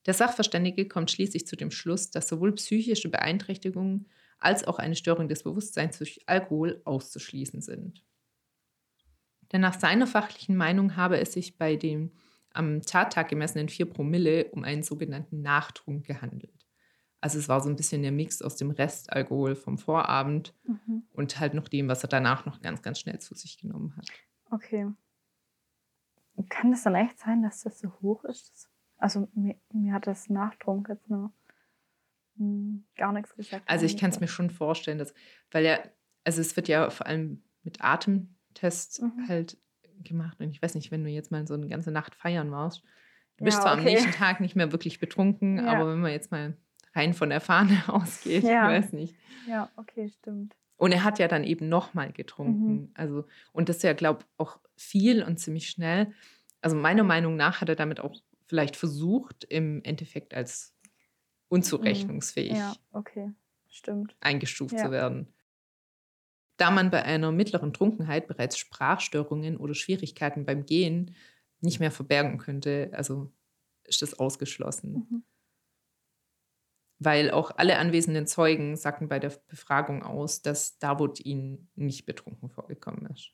Der 0.06 0.14
Sachverständige 0.14 0.88
kommt 0.88 1.12
schließlich 1.12 1.48
zu 1.48 1.56
dem 1.56 1.72
Schluss, 1.72 2.12
dass 2.12 2.28
sowohl 2.28 2.54
psychische 2.54 3.10
Beeinträchtigungen 3.10 4.08
als 4.46 4.66
auch 4.66 4.78
eine 4.78 4.96
Störung 4.96 5.28
des 5.28 5.44
Bewusstseins 5.44 5.98
durch 5.98 6.22
Alkohol 6.28 6.82
auszuschließen 6.86 7.62
sind. 7.62 8.06
Denn 9.52 9.62
nach 9.62 9.80
seiner 9.80 10.08
fachlichen 10.08 10.56
Meinung 10.56 10.96
habe 10.96 11.20
es 11.20 11.34
sich 11.34 11.58
bei 11.58 11.76
dem 11.76 12.12
am 12.52 12.82
Tattag 12.84 13.30
gemessenen 13.30 13.70
4 13.70 13.90
Promille 13.90 14.46
um 14.52 14.64
einen 14.64 14.84
sogenannten 14.84 15.42
Nachtrunk 15.42 16.06
gehandelt. 16.06 16.66
Also 17.22 17.40
es 17.40 17.50
war 17.50 17.60
so 17.62 17.70
ein 17.70 17.76
bisschen 17.76 18.04
der 18.04 18.12
Mix 18.12 18.42
aus 18.42 18.56
dem 18.56 18.70
Restalkohol 18.70 19.56
vom 19.56 19.78
Vorabend 19.78 20.54
mhm. 20.64 21.04
und 21.12 21.40
halt 21.40 21.56
noch 21.56 21.68
dem, 21.68 21.88
was 21.88 22.04
er 22.04 22.10
danach 22.10 22.46
noch 22.46 22.62
ganz, 22.62 22.82
ganz 22.82 23.00
schnell 23.00 23.20
zu 23.20 23.34
sich 23.34 23.58
genommen 23.58 23.98
hat. 23.98 24.08
Okay. 24.52 24.92
Kann 26.50 26.72
es 26.72 26.84
dann 26.84 26.96
echt 26.96 27.18
sein, 27.20 27.42
dass 27.42 27.64
das 27.64 27.80
so 27.80 27.92
hoch 28.02 28.24
ist? 28.26 28.70
Also 28.98 29.28
mir, 29.34 29.56
mir 29.74 29.94
hat 29.94 30.06
das 30.06 30.30
Nachtrunk 30.30 30.88
jetzt 30.90 31.10
noch 31.10 31.32
hm, 32.38 32.86
gar 32.96 33.14
nichts 33.14 33.36
gesagt. 33.36 33.64
Also 33.68 33.86
ich 33.86 33.98
kann 33.98 34.10
es 34.10 34.20
mir 34.20 34.28
schon 34.28 34.50
vorstellen, 34.50 34.98
dass, 34.98 35.14
weil 35.52 35.66
ja, 35.66 35.80
also 36.24 36.42
es 36.42 36.56
wird 36.56 36.68
ja 36.68 36.90
vor 36.90 37.06
allem 37.06 37.44
mit 37.64 37.84
Atemtests 37.84 39.02
mhm. 39.02 39.28
halt 39.28 39.58
gemacht. 40.04 40.40
Und 40.40 40.50
ich 40.50 40.62
weiß 40.62 40.76
nicht, 40.76 40.92
wenn 40.92 41.04
du 41.04 41.10
jetzt 41.10 41.32
mal 41.32 41.48
so 41.48 41.54
eine 41.54 41.68
ganze 41.68 41.92
Nacht 41.92 42.16
feiern 42.16 42.52
warst, 42.52 42.84
du 43.38 43.46
bist 43.46 43.58
ja, 43.58 43.64
zwar 43.64 43.74
okay. 43.74 43.82
am 43.82 43.86
nächsten 43.86 44.12
Tag 44.12 44.40
nicht 44.40 44.56
mehr 44.56 44.72
wirklich 44.72 45.00
betrunken, 45.00 45.58
ja. 45.58 45.66
aber 45.66 45.92
wenn 45.92 46.02
man 46.02 46.12
jetzt 46.12 46.32
mal 46.32 46.58
rein 46.94 47.14
von 47.14 47.30
der 47.30 47.42
Fahne 47.42 47.84
ausgeht, 47.88 48.44
ja. 48.44 48.70
ich 48.72 48.84
weiß 48.84 48.94
nicht. 48.94 49.16
Ja, 49.48 49.70
okay, 49.76 50.10
stimmt. 50.10 50.56
Und 50.78 50.92
er 50.92 51.04
hat 51.04 51.20
ja 51.20 51.28
dann 51.28 51.44
eben 51.44 51.70
nochmal 51.70 52.12
getrunken. 52.12 52.74
Mhm. 52.74 52.92
Also, 52.96 53.26
und 53.54 53.70
das 53.70 53.78
ist 53.78 53.84
ja, 53.84 53.94
glaube 53.94 54.22
ich, 54.22 54.28
auch 54.38 54.60
viel 54.76 55.24
und 55.24 55.40
ziemlich 55.40 55.70
schnell. 55.70 56.12
Also 56.62 56.76
meiner 56.76 57.04
Meinung 57.04 57.38
nach 57.38 57.62
hat 57.62 57.70
er 57.70 57.76
damit 57.76 58.00
auch 58.00 58.16
vielleicht 58.48 58.76
versucht, 58.76 59.46
im 59.46 59.82
Endeffekt 59.84 60.34
als 60.34 60.75
unzurechnungsfähig 61.50 62.54
mhm. 62.54 62.58
ja, 62.58 62.76
okay. 62.92 63.32
Stimmt. 63.68 64.16
eingestuft 64.20 64.74
ja. 64.74 64.86
zu 64.86 64.92
werden. 64.92 65.34
Da 66.58 66.72
man 66.72 66.90
bei 66.90 67.04
einer 67.04 67.32
mittleren 67.32 67.74
Trunkenheit 67.74 68.28
bereits 68.28 68.58
Sprachstörungen 68.58 69.58
oder 69.58 69.74
Schwierigkeiten 69.74 70.46
beim 70.46 70.66
Gehen 70.66 71.16
nicht 71.60 71.80
mehr 71.80 71.92
verbergen 71.92 72.38
könnte, 72.38 72.92
also 72.94 73.32
ist 73.84 74.02
das 74.02 74.18
ausgeschlossen. 74.18 74.94
Mhm. 75.10 75.24
Weil 76.98 77.32
auch 77.32 77.52
alle 77.58 77.78
anwesenden 77.78 78.26
Zeugen 78.26 78.78
sagten 78.78 79.10
bei 79.10 79.20
der 79.20 79.34
Befragung 79.48 80.04
aus, 80.04 80.42
dass 80.42 80.80
Davut 80.80 81.20
ihnen 81.20 81.70
nicht 81.76 82.06
betrunken 82.06 82.50
vorgekommen 82.50 83.06
ist. 83.08 83.32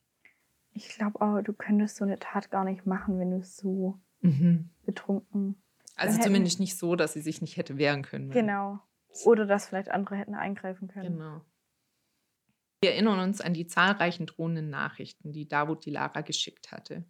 Ich 0.74 0.90
glaube 0.90 1.22
auch, 1.22 1.42
du 1.42 1.54
könntest 1.54 1.98
so 1.98 2.06
eine 2.06 2.18
Tat 2.18 2.50
gar 2.50 2.64
nicht 2.64 2.86
machen, 2.86 3.20
wenn 3.20 3.32
du 3.32 3.44
so 3.44 4.00
mhm. 4.22 4.70
betrunken. 4.84 5.62
Also 6.02 6.22
zumindest 6.22 6.60
nicht 6.60 6.78
so, 6.78 6.96
dass 6.96 7.14
sie 7.14 7.22
sich 7.22 7.42
nicht 7.42 7.58
hätte 7.58 7.78
wehren 7.78 8.02
können. 8.02 8.32
Genau. 8.32 8.80
Oder 9.26 9.46
dass 9.46 9.68
vielleicht 9.68 9.92
andere 9.92 10.16
hätten 10.16 10.36
eingreifen 10.36 10.88
können. 10.88 11.18
Genau. 11.18 11.42
Wir 12.82 12.94
erinnern 12.94 13.20
uns 13.20 13.42
an 13.42 13.54
die 13.54 13.68
zahlreichen 13.68 14.26
drohenden 14.26 14.70
Nachrichten, 14.70 15.32
die 15.32 15.48
Davut 15.48 15.86
Dilara 15.86 16.22
geschickt 16.22 16.72
hatte. 16.72 17.06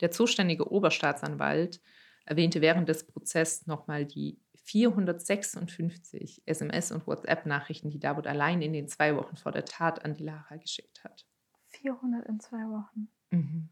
Der 0.00 0.10
zuständige 0.10 0.72
Oberstaatsanwalt 0.72 1.82
erwähnte 2.24 2.62
während 2.62 2.88
des 2.88 3.06
Prozesses 3.06 3.66
nochmal 3.66 4.06
die 4.06 4.40
456 4.54 6.42
SMS- 6.46 6.92
und 6.92 7.06
WhatsApp-Nachrichten, 7.06 7.90
die 7.90 7.98
Davut 7.98 8.26
allein 8.26 8.62
in 8.62 8.72
den 8.72 8.88
zwei 8.88 9.16
Wochen 9.16 9.36
vor 9.36 9.52
der 9.52 9.64
Tat 9.66 10.04
an 10.04 10.14
Dilara 10.14 10.56
geschickt 10.56 11.04
hat. 11.04 11.26
400 11.68 12.26
in 12.26 12.40
zwei 12.40 12.64
Wochen. 12.68 13.08
Mhm. 13.30 13.68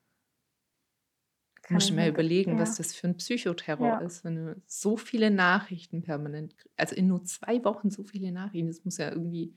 Kann 1.68 1.74
Muss 1.74 1.90
ich 1.90 1.92
mir 1.92 2.08
überlegen, 2.08 2.52
ja. 2.52 2.60
was 2.60 2.76
das 2.76 2.94
für 2.94 3.08
ein 3.08 3.18
Psychoterror 3.18 3.86
ja. 3.86 3.98
ist, 3.98 4.24
wenn 4.24 4.36
du 4.36 4.62
so 4.64 4.96
viele 4.96 5.30
Nachrichten 5.30 6.00
permanent, 6.00 6.56
also 6.78 6.96
in 6.96 7.08
nur 7.08 7.24
zwei 7.24 7.62
Wochen 7.62 7.90
so 7.90 8.04
viele 8.04 8.32
Nachrichten, 8.32 8.68
das 8.68 8.86
muss 8.86 8.96
ja 8.96 9.10
irgendwie 9.10 9.54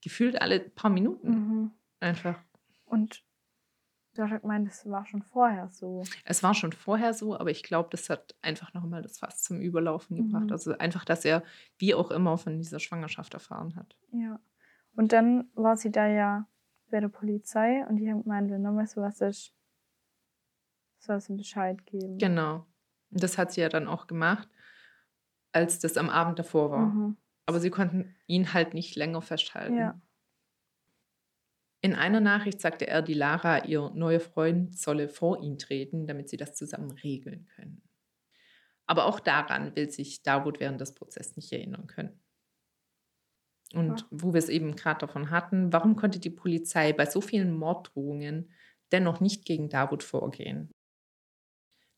gefühlt 0.00 0.40
alle 0.40 0.60
paar 0.60 0.92
Minuten 0.92 1.30
mhm. 1.30 1.70
einfach. 1.98 2.38
Und 2.84 3.24
du 4.14 4.22
hast 4.22 4.40
gemeint, 4.40 4.68
es 4.68 4.88
war 4.88 5.04
schon 5.04 5.22
vorher 5.22 5.68
so. 5.68 6.04
Es 6.24 6.44
war 6.44 6.54
schon 6.54 6.70
vorher 6.70 7.12
so, 7.12 7.36
aber 7.36 7.50
ich 7.50 7.64
glaube, 7.64 7.88
das 7.90 8.08
hat 8.08 8.36
einfach 8.40 8.72
nochmal 8.72 9.02
das 9.02 9.18
Fass 9.18 9.42
zum 9.42 9.60
Überlaufen 9.60 10.16
gebracht. 10.16 10.44
Mhm. 10.44 10.52
Also 10.52 10.78
einfach, 10.78 11.04
dass 11.04 11.24
er 11.24 11.42
wie 11.76 11.92
auch 11.92 12.12
immer 12.12 12.38
von 12.38 12.56
dieser 12.56 12.78
Schwangerschaft 12.78 13.34
erfahren 13.34 13.74
hat. 13.74 13.96
Ja. 14.12 14.38
Und 14.94 15.10
dann 15.10 15.50
war 15.54 15.76
sie 15.76 15.90
da 15.90 16.06
ja 16.06 16.46
bei 16.88 17.00
der 17.00 17.08
Polizei 17.08 17.84
und 17.88 17.96
die 17.96 18.08
haben 18.08 18.22
gemeint, 18.22 18.48
wenn 18.48 18.62
nochmal 18.62 18.86
so 18.86 19.00
was 19.00 19.20
ist, 19.20 19.52
soll 21.02 21.16
es 21.16 21.28
ihm 21.28 21.36
Bescheid 21.36 21.84
geben. 21.86 22.18
Genau. 22.18 22.66
Und 23.10 23.22
das 23.22 23.36
hat 23.38 23.52
sie 23.52 23.60
ja 23.60 23.68
dann 23.68 23.88
auch 23.88 24.06
gemacht, 24.06 24.48
als 25.52 25.78
das 25.78 25.96
am 25.96 26.08
Abend 26.08 26.38
davor 26.38 26.70
war. 26.70 26.86
Mhm. 26.86 27.16
Aber 27.46 27.60
sie 27.60 27.70
konnten 27.70 28.14
ihn 28.26 28.54
halt 28.54 28.72
nicht 28.72 28.96
länger 28.96 29.20
festhalten. 29.20 29.76
Ja. 29.76 30.00
In 31.84 31.94
einer 31.96 32.20
Nachricht 32.20 32.60
sagte 32.60 32.86
er, 32.86 33.02
die 33.02 33.14
Lara, 33.14 33.64
ihr 33.64 33.90
neuer 33.90 34.20
Freund, 34.20 34.78
solle 34.78 35.08
vor 35.08 35.42
ihn 35.42 35.58
treten, 35.58 36.06
damit 36.06 36.28
sie 36.28 36.36
das 36.36 36.54
zusammen 36.54 36.92
regeln 36.92 37.46
können. 37.56 37.82
Aber 38.86 39.06
auch 39.06 39.18
daran 39.18 39.74
will 39.74 39.90
sich 39.90 40.22
Davut 40.22 40.60
während 40.60 40.80
des 40.80 40.94
Prozesses 40.94 41.34
nicht 41.34 41.52
erinnern 41.52 41.88
können. 41.88 42.20
Und 43.74 44.06
wo 44.10 44.32
wir 44.32 44.38
es 44.38 44.48
eben 44.48 44.76
gerade 44.76 45.00
davon 45.00 45.30
hatten, 45.30 45.72
warum 45.72 45.96
konnte 45.96 46.20
die 46.20 46.30
Polizei 46.30 46.92
bei 46.92 47.06
so 47.06 47.20
vielen 47.20 47.52
Morddrohungen 47.56 48.52
dennoch 48.92 49.20
nicht 49.20 49.44
gegen 49.44 49.68
Davut 49.68 50.04
vorgehen? 50.04 50.70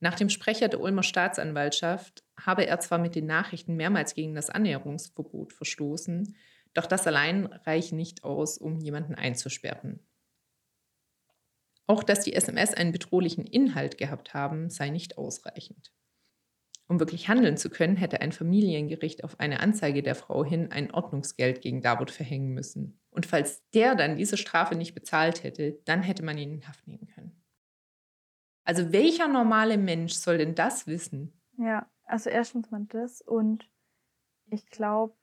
Nach 0.04 0.16
dem 0.16 0.28
Sprecher 0.28 0.68
der 0.68 0.82
Ulmer 0.82 1.02
Staatsanwaltschaft 1.02 2.24
habe 2.38 2.66
er 2.66 2.78
zwar 2.78 2.98
mit 2.98 3.14
den 3.14 3.24
Nachrichten 3.24 3.74
mehrmals 3.74 4.14
gegen 4.14 4.34
das 4.34 4.50
Annäherungsverbot 4.50 5.54
verstoßen, 5.54 6.36
doch 6.74 6.84
das 6.84 7.06
allein 7.06 7.46
reiche 7.46 7.96
nicht 7.96 8.22
aus, 8.22 8.58
um 8.58 8.80
jemanden 8.80 9.14
einzusperren. 9.14 10.06
Auch 11.86 12.02
dass 12.02 12.20
die 12.20 12.34
SMS 12.34 12.74
einen 12.74 12.92
bedrohlichen 12.92 13.46
Inhalt 13.46 13.96
gehabt 13.96 14.34
haben, 14.34 14.68
sei 14.68 14.90
nicht 14.90 15.16
ausreichend. 15.16 15.90
Um 16.86 17.00
wirklich 17.00 17.28
handeln 17.28 17.56
zu 17.56 17.70
können, 17.70 17.96
hätte 17.96 18.20
ein 18.20 18.32
Familiengericht 18.32 19.24
auf 19.24 19.40
eine 19.40 19.60
Anzeige 19.60 20.02
der 20.02 20.16
Frau 20.16 20.44
hin 20.44 20.70
ein 20.70 20.90
Ordnungsgeld 20.90 21.62
gegen 21.62 21.80
Davut 21.80 22.10
verhängen 22.10 22.52
müssen. 22.52 23.00
Und 23.08 23.24
falls 23.24 23.62
der 23.70 23.94
dann 23.94 24.18
diese 24.18 24.36
Strafe 24.36 24.74
nicht 24.74 24.94
bezahlt 24.94 25.44
hätte, 25.44 25.78
dann 25.86 26.02
hätte 26.02 26.22
man 26.22 26.36
ihn 26.36 26.52
in 26.52 26.68
Haft 26.68 26.86
nehmen 26.86 27.06
können. 27.06 27.43
Also 28.64 28.92
welcher 28.92 29.28
normale 29.28 29.76
Mensch 29.76 30.14
soll 30.14 30.38
denn 30.38 30.54
das 30.54 30.86
wissen? 30.86 31.32
Ja, 31.58 31.86
also 32.04 32.30
erstens 32.30 32.70
mal 32.70 32.84
das 32.88 33.20
und 33.20 33.68
ich 34.46 34.66
glaube, 34.66 35.14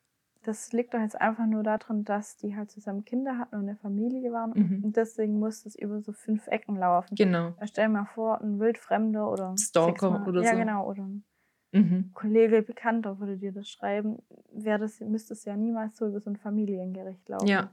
das 0.44 0.74
liegt 0.74 0.94
doch 0.94 1.00
jetzt 1.00 1.20
einfach 1.20 1.46
nur 1.46 1.64
daran, 1.64 2.04
dass 2.04 2.38
die 2.38 2.56
halt 2.56 2.72
zusammen 2.72 3.06
Kinder 3.06 3.38
hatten 3.38 3.56
und 3.56 3.70
eine 3.70 3.78
Familie 3.78 4.32
waren 4.32 4.54
mhm. 4.56 4.84
und 4.84 4.98
deswegen 4.98 5.40
muss 5.40 5.64
das 5.64 5.76
über 5.76 6.02
so 6.02 6.14
fünf 6.14 6.48
Ecken 6.48 6.78
laufen. 6.78 7.16
Genau. 7.16 7.54
Stell 7.64 7.88
dir 7.88 7.94
mal 7.94 8.06
vor, 8.06 8.42
ein 8.42 8.60
Wildfremder 8.60 9.32
oder 9.32 9.56
Stalker 9.58 10.26
oder 10.28 10.42
ja, 10.42 10.52
so. 10.52 10.58
Ja, 10.58 10.64
genau, 10.64 10.88
oder 10.90 11.04
ein 11.04 11.24
mhm. 11.72 12.12
Kollege, 12.14 12.64
Bekannter 12.64 13.20
würde 13.20 13.38
dir 13.38 13.52
das 13.52 13.70
schreiben, 13.70 14.24
wäre 14.52 14.80
das, 14.80 15.00
müsste 15.00 15.34
es 15.34 15.46
ja 15.46 15.56
niemals 15.56 15.98
so 15.98 16.08
über 16.08 16.20
so 16.20 16.30
ein 16.30 16.38
Familiengericht 16.38 17.28
laufen. 17.30 17.48
Ja. 17.48 17.72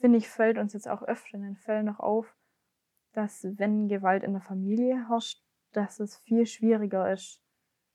Finde 0.00 0.18
ich, 0.18 0.28
fällt 0.28 0.58
uns 0.58 0.72
jetzt 0.72 0.88
auch 0.88 1.02
öfter 1.02 1.36
in 1.36 1.42
den 1.42 1.56
Fällen 1.56 1.86
noch 1.86 2.00
auf, 2.00 2.34
dass 3.12 3.44
wenn 3.44 3.88
Gewalt 3.88 4.22
in 4.22 4.32
der 4.32 4.42
Familie 4.42 5.08
herrscht, 5.08 5.42
dass 5.72 6.00
es 6.00 6.16
viel 6.18 6.46
schwieriger 6.46 7.12
ist. 7.12 7.42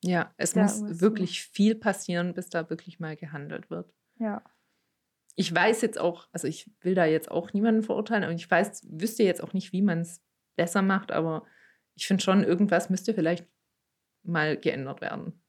Ja, 0.04 0.34
es 0.38 0.56
muss 0.56 1.02
wirklich 1.02 1.44
viel 1.44 1.76
passieren, 1.76 2.34
bis 2.34 2.50
da 2.50 2.70
wirklich 2.70 3.00
mal 3.00 3.16
gehandelt 3.16 3.70
wird. 3.70 3.94
Ja. 4.20 4.44
Ich 5.36 5.54
weiß 5.54 5.82
jetzt 5.82 5.98
auch, 5.98 6.28
also 6.32 6.48
ich 6.48 6.70
will 6.82 6.94
da 6.94 7.06
jetzt 7.06 7.32
auch 7.32 7.54
niemanden 7.54 7.84
verurteilen 7.84 8.30
und 8.30 8.36
ich 8.36 8.50
weiß, 8.50 8.86
wüsste 8.90 9.24
jetzt 9.24 9.42
auch 9.42 9.54
nicht, 9.54 9.72
wie 9.72 9.82
man 9.82 10.00
es 10.00 10.22
besser 10.56 10.82
macht, 10.82 11.12
aber 11.12 11.46
ich 11.96 12.06
finde 12.06 12.22
schon, 12.22 12.44
irgendwas 12.44 12.90
müsste 12.90 13.14
vielleicht 13.14 13.48
mal 14.24 14.58
geändert 14.58 15.02
werden. 15.02 15.42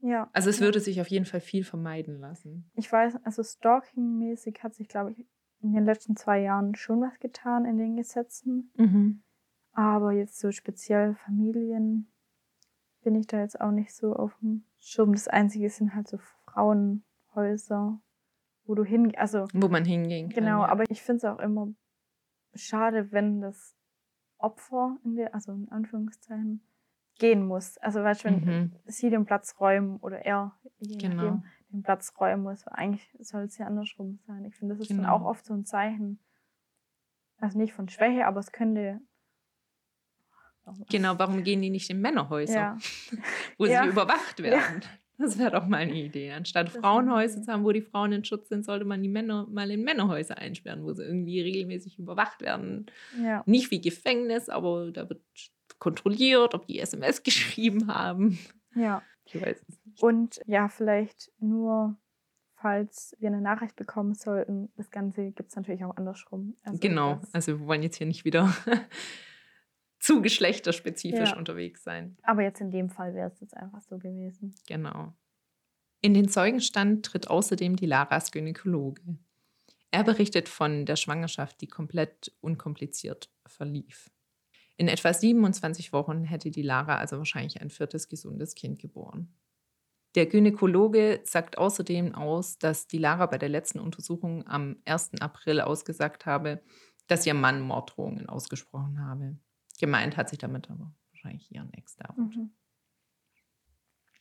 Ja. 0.00 0.28
Also 0.32 0.50
es 0.50 0.60
würde 0.60 0.80
sich 0.80 1.00
auf 1.00 1.08
jeden 1.08 1.24
Fall 1.24 1.40
viel 1.40 1.64
vermeiden 1.64 2.18
lassen. 2.20 2.70
Ich 2.74 2.90
weiß, 2.90 3.16
also 3.24 3.42
Stalking-mäßig 3.42 4.62
hat 4.62 4.74
sich, 4.74 4.88
glaube 4.88 5.12
ich, 5.12 5.26
in 5.62 5.72
den 5.72 5.84
letzten 5.84 6.16
zwei 6.16 6.40
Jahren 6.40 6.74
schon 6.74 7.00
was 7.00 7.18
getan 7.20 7.64
in 7.64 7.78
den 7.78 7.96
Gesetzen. 7.96 8.72
Mhm. 8.76 9.22
Aber 9.72 10.12
jetzt 10.12 10.38
so 10.38 10.50
speziell 10.50 11.14
Familien 11.14 12.12
bin 13.02 13.14
ich 13.14 13.26
da 13.26 13.40
jetzt 13.40 13.60
auch 13.60 13.70
nicht 13.70 13.94
so 13.94 14.14
auf 14.14 14.36
dem 14.40 14.64
Schirm. 14.78 15.12
Das 15.12 15.28
Einzige 15.28 15.70
sind 15.70 15.94
halt 15.94 16.08
so 16.08 16.18
Frauenhäuser, 16.18 18.00
wo 18.64 18.74
du 18.74 18.84
hin, 18.84 19.14
also 19.16 19.46
wo 19.52 19.68
man 19.68 19.84
hingehen 19.84 20.28
kann. 20.28 20.44
Genau, 20.44 20.62
ja. 20.62 20.68
aber 20.68 20.84
ich 20.90 21.02
finde 21.02 21.18
es 21.18 21.24
auch 21.24 21.38
immer 21.38 21.68
schade, 22.54 23.12
wenn 23.12 23.40
das 23.40 23.76
Opfer 24.38 24.98
in 25.04 25.16
der, 25.16 25.34
also 25.34 25.52
in 25.52 25.68
Anführungszeichen, 25.70 26.60
gehen 27.18 27.46
muss. 27.46 27.78
Also 27.78 28.02
weißt 28.02 28.24
du, 28.24 28.28
wenn 28.28 28.44
mhm. 28.44 28.72
sie 28.86 29.10
den 29.10 29.24
Platz 29.24 29.56
räumen 29.60 29.98
oder 29.98 30.24
er, 30.24 30.56
je 30.78 30.96
genau. 30.96 31.14
nachdem, 31.14 31.44
den 31.72 31.82
Platz 31.82 32.12
räumen 32.20 32.42
muss. 32.44 32.66
Eigentlich 32.68 33.08
soll 33.20 33.42
es 33.44 33.58
ja 33.58 33.66
andersrum 33.66 34.18
sein. 34.26 34.44
Ich 34.44 34.54
finde, 34.56 34.74
das 34.74 34.82
ist 34.82 34.88
Genau. 34.88 35.02
dann 35.02 35.10
auch 35.12 35.24
oft 35.24 35.44
so 35.44 35.54
ein 35.54 35.64
Zeichen. 35.64 36.18
Also 37.38 37.58
nicht 37.58 37.72
von 37.72 37.88
Schwäche, 37.88 38.26
aber 38.26 38.40
es 38.40 38.52
könnte. 38.52 39.00
Genau, 40.88 41.18
warum 41.18 41.42
gehen 41.42 41.60
die 41.60 41.70
nicht 41.70 41.90
in 41.90 42.00
Männerhäuser, 42.00 42.54
Ja. 42.54 42.78
wo 43.58 43.66
Ja. 43.66 43.82
sie 43.82 43.88
überwacht 43.88 44.38
Ja. 44.38 44.44
werden? 44.44 44.82
Das 45.18 45.38
wäre 45.38 45.50
doch 45.50 45.66
mal 45.66 45.78
eine 45.78 45.94
Idee. 45.94 46.32
Anstatt 46.32 46.68
Das 46.68 46.76
Frauenhäuser 46.76 47.42
zu 47.42 47.52
haben, 47.52 47.64
wo 47.64 47.72
die 47.72 47.82
Frauen 47.82 48.12
in 48.12 48.24
Schutz 48.24 48.48
sind, 48.48 48.64
sollte 48.64 48.84
man 48.84 49.02
die 49.02 49.08
Männer 49.08 49.46
mal 49.50 49.70
in 49.70 49.82
Männerhäuser 49.84 50.38
einsperren, 50.38 50.84
wo 50.84 50.92
sie 50.92 51.04
irgendwie 51.04 51.40
regelmäßig 51.40 51.98
überwacht 51.98 52.40
werden. 52.40 52.86
Ja. 53.20 53.42
Nicht 53.46 53.70
wie 53.70 53.80
Gefängnis, 53.80 54.48
aber 54.48 54.90
da 54.90 55.08
wird 55.08 55.20
kontrolliert, 55.78 56.54
ob 56.54 56.66
die 56.66 56.78
SMS 56.78 57.22
geschrieben 57.24 57.88
haben. 57.92 58.38
ja. 58.74 59.02
Ich 59.24 59.40
weiß 59.40 59.64
es 59.68 59.84
nicht. 59.84 60.02
Und 60.02 60.40
ja, 60.46 60.68
vielleicht 60.68 61.30
nur, 61.38 61.96
falls 62.54 63.16
wir 63.18 63.28
eine 63.28 63.40
Nachricht 63.40 63.76
bekommen 63.76 64.14
sollten, 64.14 64.70
das 64.76 64.90
Ganze 64.90 65.30
gibt 65.32 65.50
es 65.50 65.56
natürlich 65.56 65.84
auch 65.84 65.96
andersrum. 65.96 66.56
Also 66.62 66.78
Genau, 66.78 67.20
also 67.32 67.58
wir 67.58 67.66
wollen 67.66 67.82
jetzt 67.82 67.96
hier 67.96 68.06
nicht 68.06 68.24
wieder 68.24 68.54
zu 69.98 70.20
geschlechterspezifisch 70.22 71.30
Ja. 71.30 71.36
unterwegs 71.36 71.82
sein. 71.84 72.16
aber 72.22 72.42
jetzt 72.42 72.60
in 72.60 72.70
dem 72.70 72.90
Fall 72.90 73.14
wäre 73.14 73.28
es 73.30 73.40
jetzt 73.40 73.56
einfach 73.56 73.80
so 73.82 73.98
gewesen. 73.98 74.54
Genau. 74.66 75.12
In 76.00 76.14
den 76.14 76.28
Zeugenstand 76.28 77.06
tritt 77.06 77.28
außerdem 77.30 77.76
die 77.76 77.86
Laras 77.86 78.32
Gynäkologe. 78.32 79.02
Er 79.92 80.02
berichtet 80.04 80.48
von 80.48 80.84
der 80.86 80.96
Schwangerschaft, 80.96 81.60
die 81.60 81.68
komplett 81.68 82.34
unkompliziert 82.40 83.30
verlief. 83.46 84.10
In 84.82 84.88
etwa 84.88 85.14
27 85.14 85.92
Wochen 85.92 86.24
hätte 86.24 86.50
die 86.50 86.60
Lara 86.62 86.96
also 86.96 87.16
wahrscheinlich 87.18 87.60
ein 87.60 87.70
viertes 87.70 88.08
gesundes 88.08 88.56
Kind 88.56 88.80
geboren. 88.80 89.32
Der 90.16 90.26
Gynäkologe 90.26 91.20
sagt 91.22 91.56
außerdem 91.56 92.16
aus, 92.16 92.58
dass 92.58 92.88
die 92.88 92.98
Lara 92.98 93.26
bei 93.26 93.38
der 93.38 93.48
letzten 93.48 93.78
Untersuchung 93.78 94.44
am 94.44 94.78
1. 94.84 95.20
April 95.20 95.60
ausgesagt 95.60 96.26
habe, 96.26 96.64
dass 97.06 97.24
ihr 97.24 97.34
Mann 97.34 97.60
Morddrohungen 97.60 98.28
ausgesprochen 98.28 98.98
habe. 99.06 99.38
Gemeint 99.78 100.16
hat 100.16 100.28
sich 100.30 100.40
damit 100.40 100.68
aber 100.68 100.92
wahrscheinlich 101.12 101.48
ihren 101.54 101.72
Ex-David. 101.74 102.18
Mhm. 102.18 102.50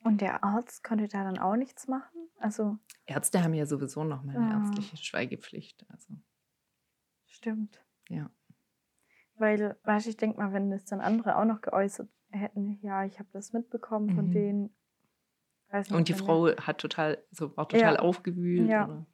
Und 0.03 0.21
der 0.21 0.43
Arzt 0.43 0.83
konnte 0.83 1.07
da 1.07 1.23
dann 1.23 1.39
auch 1.39 1.55
nichts 1.55 1.87
machen? 1.87 2.29
Also, 2.37 2.77
Ärzte 3.07 3.43
haben 3.43 3.55
ja 3.55 3.65
sowieso 3.65 4.03
noch 4.03 4.21
mal 4.21 4.37
eine 4.37 4.45
Ah. 4.57 4.59
ärztliche 4.59 4.97
Schweigepflicht. 4.97 5.87
Also, 5.89 6.13
stimmt. 7.25 7.83
ja. 8.09 8.29
Weil, 9.41 9.75
weißt 9.83 10.05
du, 10.05 10.11
ich 10.11 10.17
denke 10.17 10.37
mal, 10.39 10.53
wenn 10.53 10.69
das 10.69 10.85
dann 10.85 11.01
andere 11.01 11.35
auch 11.35 11.45
noch 11.45 11.61
geäußert 11.61 12.07
hätten, 12.29 12.77
ja, 12.83 13.03
ich 13.05 13.17
habe 13.17 13.27
das 13.33 13.53
mitbekommen 13.53 14.11
von 14.13 14.27
Mhm. 14.27 14.31
denen. 14.31 14.75
Nicht, 15.73 15.91
Und 15.91 16.09
die 16.09 16.13
Frau 16.13 16.47
hat 16.55 16.77
total, 16.79 17.17
so 17.31 17.55
war 17.57 17.67
total 17.67 17.95
Ja. 17.95 17.99
aufgewühlt. 17.99 18.69
Ja. 18.69 19.05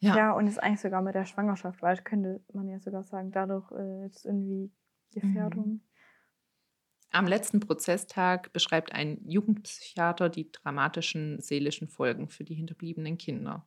Ja. 0.00 0.16
Ja. 0.16 0.32
und 0.32 0.46
ist 0.46 0.58
eigentlich 0.62 0.80
sogar 0.80 1.02
mit 1.02 1.14
der 1.14 1.26
Schwangerschaft, 1.26 1.80
weil 1.82 1.96
könnte 1.98 2.40
man 2.52 2.68
ja 2.68 2.78
sogar 2.80 3.04
sagen, 3.04 3.30
dadurch 3.30 3.70
äh, 3.72 4.02
jetzt 4.04 4.24
irgendwie 4.24 4.72
Gefährdung. 5.12 5.80
Am 7.10 7.26
letzten 7.26 7.60
Prozesstag 7.60 8.52
beschreibt 8.52 8.92
ein 8.92 9.20
Jugendpsychiater 9.26 10.28
die 10.28 10.50
dramatischen 10.52 11.40
seelischen 11.40 11.88
Folgen 11.88 12.28
für 12.28 12.44
die 12.44 12.54
hinterbliebenen 12.54 13.16
Kinder. 13.16 13.66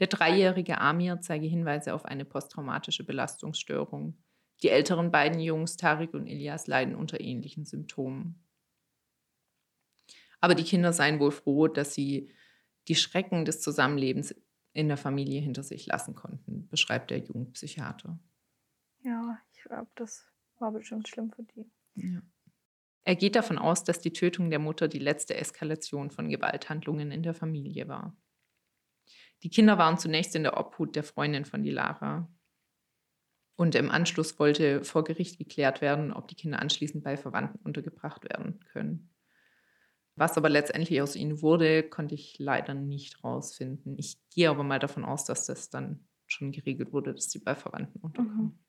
Der 0.00 0.06
dreijährige 0.06 0.78
Amir 0.78 1.20
zeige 1.20 1.46
Hinweise 1.46 1.94
auf 1.94 2.04
eine 2.04 2.24
posttraumatische 2.24 3.04
Belastungsstörung. 3.04 4.16
Die 4.62 4.68
älteren 4.68 5.10
beiden 5.10 5.40
Jungs, 5.40 5.76
Tarik 5.76 6.14
und 6.14 6.26
Elias, 6.26 6.66
leiden 6.66 6.94
unter 6.94 7.20
ähnlichen 7.20 7.64
Symptomen. 7.64 8.42
Aber 10.40 10.54
die 10.54 10.64
Kinder 10.64 10.92
seien 10.92 11.20
wohl 11.20 11.30
froh, 11.30 11.68
dass 11.68 11.94
sie 11.94 12.32
die 12.88 12.96
Schrecken 12.96 13.44
des 13.44 13.60
Zusammenlebens 13.60 14.34
in 14.72 14.88
der 14.88 14.96
Familie 14.96 15.40
hinter 15.40 15.62
sich 15.62 15.86
lassen 15.86 16.14
konnten, 16.14 16.68
beschreibt 16.68 17.10
der 17.10 17.18
Jugendpsychiater. 17.18 18.18
Ja, 19.02 19.38
ich 19.52 19.62
glaube, 19.62 19.90
das 19.94 20.26
war 20.58 20.72
bestimmt 20.72 21.08
schlimm 21.08 21.30
für 21.30 21.42
die. 21.42 21.70
Ja. 21.94 22.22
Er 23.04 23.16
geht 23.16 23.36
davon 23.36 23.58
aus, 23.58 23.84
dass 23.84 24.00
die 24.00 24.12
Tötung 24.12 24.50
der 24.50 24.60
Mutter 24.60 24.88
die 24.88 25.00
letzte 25.00 25.34
Eskalation 25.34 26.10
von 26.10 26.28
Gewalthandlungen 26.28 27.10
in 27.10 27.22
der 27.22 27.34
Familie 27.34 27.88
war. 27.88 28.16
Die 29.42 29.50
Kinder 29.50 29.76
waren 29.76 29.98
zunächst 29.98 30.36
in 30.36 30.44
der 30.44 30.56
Obhut 30.56 30.94
der 30.94 31.02
Freundin 31.02 31.44
von 31.44 31.64
Dilara. 31.64 32.28
Und 33.62 33.76
im 33.76 33.92
Anschluss 33.92 34.40
wollte 34.40 34.82
vor 34.82 35.04
Gericht 35.04 35.38
geklärt 35.38 35.80
werden, 35.82 36.12
ob 36.12 36.26
die 36.26 36.34
Kinder 36.34 36.58
anschließend 36.58 37.04
bei 37.04 37.16
Verwandten 37.16 37.60
untergebracht 37.62 38.24
werden 38.24 38.58
können. 38.58 39.14
Was 40.16 40.36
aber 40.36 40.48
letztendlich 40.48 41.00
aus 41.00 41.14
ihnen 41.14 41.42
wurde, 41.42 41.84
konnte 41.84 42.16
ich 42.16 42.40
leider 42.40 42.74
nicht 42.74 43.22
rausfinden. 43.22 43.96
Ich 43.98 44.18
gehe 44.30 44.50
aber 44.50 44.64
mal 44.64 44.80
davon 44.80 45.04
aus, 45.04 45.26
dass 45.26 45.46
das 45.46 45.70
dann 45.70 46.08
schon 46.26 46.50
geregelt 46.50 46.92
wurde, 46.92 47.14
dass 47.14 47.30
sie 47.30 47.38
bei 47.38 47.54
Verwandten 47.54 48.00
unterkommen. 48.00 48.64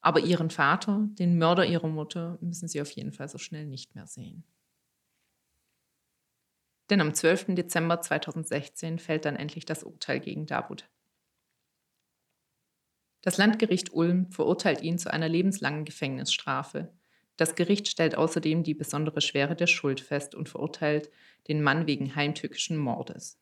Aber 0.00 0.18
ihren 0.18 0.50
Vater, 0.50 1.06
den 1.12 1.38
Mörder 1.38 1.64
ihrer 1.64 1.86
Mutter, 1.86 2.38
müssen 2.40 2.66
sie 2.66 2.80
auf 2.80 2.90
jeden 2.90 3.12
Fall 3.12 3.28
so 3.28 3.38
schnell 3.38 3.66
nicht 3.66 3.94
mehr 3.94 4.08
sehen. 4.08 4.42
Denn 6.90 7.00
am 7.00 7.14
12. 7.14 7.54
Dezember 7.54 8.00
2016 8.00 8.98
fällt 8.98 9.24
dann 9.24 9.36
endlich 9.36 9.66
das 9.66 9.84
Urteil 9.84 10.18
gegen 10.18 10.46
Davut. 10.46 10.90
Das 13.22 13.38
Landgericht 13.38 13.92
Ulm 13.94 14.30
verurteilt 14.30 14.82
ihn 14.82 14.98
zu 14.98 15.10
einer 15.12 15.28
lebenslangen 15.28 15.84
Gefängnisstrafe. 15.86 16.92
Das 17.36 17.54
Gericht 17.54 17.88
stellt 17.88 18.14
außerdem 18.16 18.62
die 18.62 18.74
besondere 18.74 19.20
Schwere 19.22 19.56
der 19.56 19.66
Schuld 19.66 20.00
fest 20.00 20.34
und 20.34 20.48
verurteilt 20.50 21.10
den 21.48 21.62
Mann 21.62 21.86
wegen 21.86 22.14
heimtückischen 22.14 22.76
Mordes. 22.76 23.40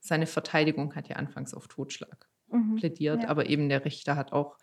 Seine 0.00 0.26
Verteidigung 0.26 0.94
hat 0.94 1.08
ja 1.08 1.16
anfangs 1.16 1.54
auf 1.54 1.68
Totschlag 1.68 2.28
Mhm. 2.52 2.76
plädiert, 2.76 3.24
Ja. 3.24 3.28
aber 3.28 3.46
eben 3.48 3.68
der 3.68 3.84
Richter 3.84 4.16
hat 4.16 4.32
auch 4.32 4.56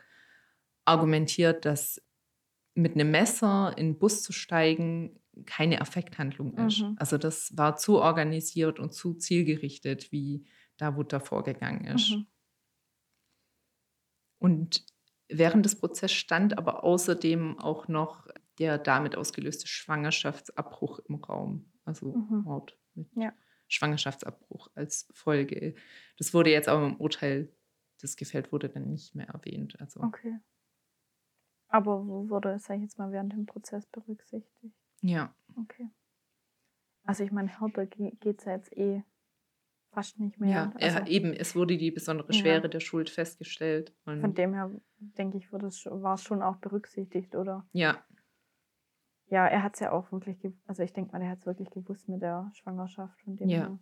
argumentiert, 0.86 1.65
dass 1.65 2.02
mit 2.76 2.96
einem 2.96 3.12
Messer 3.12 3.74
in 3.78 3.93
den 3.93 4.00
Bus 4.00 4.24
zu 4.24 4.34
steigen 4.34 5.20
keine 5.46 5.82
Affekthandlung 5.82 6.56
ist. 6.58 6.80
Mhm. 6.84 6.98
Also 6.98 7.17
das 7.17 7.58
war 7.58 7.78
zu 7.78 8.00
organisiert 8.02 8.80
und 8.80 8.93
zu 8.93 9.15
zielgerichtet, 9.15 10.12
wie 10.12 10.46
Davut 10.78 11.13
da 11.13 11.20
vorgegangen 11.20 11.86
ist. 11.86 12.17
Mhm. 12.17 12.28
Und 14.39 14.86
während 15.30 15.65
des 15.65 15.80
Prozesses 15.80 16.13
stand 16.17 16.58
aber 16.58 16.84
außerdem 16.84 17.60
auch 17.60 17.88
noch 17.88 18.28
der 18.60 18.78
damit 18.78 19.15
ausgelöste 19.15 19.67
Schwangerschaftsabbruch 19.67 21.00
im 21.08 21.15
Raum. 21.15 21.71
Also 21.86 22.15
Mhm. 22.15 22.43
Mord 22.43 22.78
mit 22.95 23.10
Ja. 23.15 23.36
Schwangerschaftsabbruch 23.67 24.69
als 24.76 25.08
Folge. 25.13 25.76
Das 26.17 26.34
wurde 26.34 26.52
jetzt 26.52 26.69
aber 26.69 26.86
im 26.88 26.97
Urteil, 26.97 27.54
das 28.02 28.15
gefällt 28.15 28.52
wurde 28.52 28.69
dann 28.69 28.89
nicht 28.91 29.15
mehr 29.15 29.28
erwähnt. 29.30 29.80
Also 29.82 30.02
Okay. 30.04 30.39
Aber 31.69 32.06
wo 32.06 32.28
wurde, 32.30 32.60
sag 32.60 32.76
ich 32.76 32.82
jetzt 32.82 32.97
mal, 32.97 33.13
während 33.13 33.32
dem 33.32 33.45
Prozess 33.45 33.86
berücksichtigt? 33.86 34.76
ja, 35.02 35.36
Okay. 35.58 35.89
Also 37.04 37.23
ich 37.23 37.32
meine, 37.32 37.47
härter 37.60 37.88
geht 37.88 38.23
es 38.39 38.45
ja 38.45 38.52
jetzt 38.54 38.71
eh 38.78 39.04
fast 39.97 40.19
nicht 40.19 40.39
mehr. 40.39 40.49
ja, 40.49 40.73
also, 40.79 40.99
eben, 41.10 41.33
es 41.33 41.55
wurde 41.55 41.75
die 41.77 41.91
besondere 41.91 42.31
Ja. 42.31 42.39
Schwere 42.39 42.69
der 42.69 42.79
Schuld 42.79 43.10
festgestellt. 43.10 43.95
Und 44.05 44.21
von 44.21 44.33
dem 44.36 44.53
her, 44.53 44.69
denke 44.99 45.38
ich, 45.38 45.51
wurde 45.51 45.67
es, 45.67 45.79
schon- 45.79 46.01
war 46.03 46.13
es 46.15 46.23
schon 46.23 46.41
auch 46.41 46.57
berücksichtigt, 46.57 47.36
oder? 47.36 47.67
ja, 47.73 48.03
Ja, 49.29 49.45
er 49.45 49.62
hat 49.63 49.73
es 49.73 49.81
ja 49.81 49.91
auch 49.91 50.10
wirklich, 50.12 50.38
also 50.67 50.83
ich 50.83 50.93
denke 50.93 51.12
mal, 51.12 51.21
er 51.21 51.31
hat 51.31 51.39
es 51.39 51.45
wirklich 51.45 51.69
gewusst 51.71 52.07
mit 52.07 52.21
der 52.21 52.49
Schwangerschaft. 52.53 53.19
Von 53.23 53.36
dem 53.36 53.49
Ja. 53.49 53.57
her. 53.60 53.79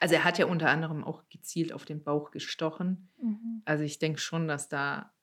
also 0.00 0.14
er 0.16 0.24
hat 0.24 0.38
ja 0.38 0.46
unter 0.46 0.68
anderem 0.68 1.04
auch 1.04 1.26
gezielt 1.30 1.72
auf 1.72 1.84
den 1.86 2.02
Bauch 2.02 2.30
gestochen. 2.32 3.10
Mhm. 3.22 3.62
Also 3.64 3.84
ich 3.84 3.98
denke 3.98 4.18
schon, 4.18 4.46
dass 4.48 4.68
da 4.68 5.14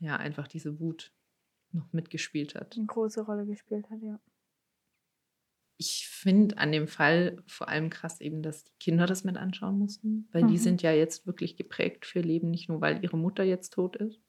ja 0.00 0.16
einfach 0.16 0.46
diese 0.48 0.78
Wut 0.80 1.14
noch 1.72 1.90
mitgespielt 1.92 2.54
hat. 2.54 2.76
Eine 2.76 2.86
große 2.86 3.22
Rolle 3.22 3.46
gespielt 3.46 3.88
hat, 3.90 4.02
ja. 4.02 4.18
Ich 5.78 6.08
finde 6.08 6.58
an 6.58 6.72
dem 6.72 6.88
Fall 6.88 7.42
vor 7.46 7.68
allem 7.68 7.90
krass 7.90 8.20
eben, 8.20 8.42
dass 8.42 8.64
die 8.64 8.72
Kinder 8.80 9.06
das 9.06 9.24
mit 9.24 9.36
anschauen 9.36 9.78
mussten, 9.78 10.28
weil 10.32 10.44
die 10.44 10.56
Mhm. 10.56 10.58
sind 10.58 10.82
ja 10.82 10.92
jetzt 10.92 11.26
wirklich 11.26 11.56
geprägt 11.56 12.06
für 12.06 12.20
Leben, 12.20 12.50
nicht 12.50 12.68
nur 12.68 12.80
weil 12.80 13.02
ihre 13.04 13.18
Mutter 13.18 13.44
jetzt 13.44 13.70
tot 13.74 13.96
ist, 13.96 14.20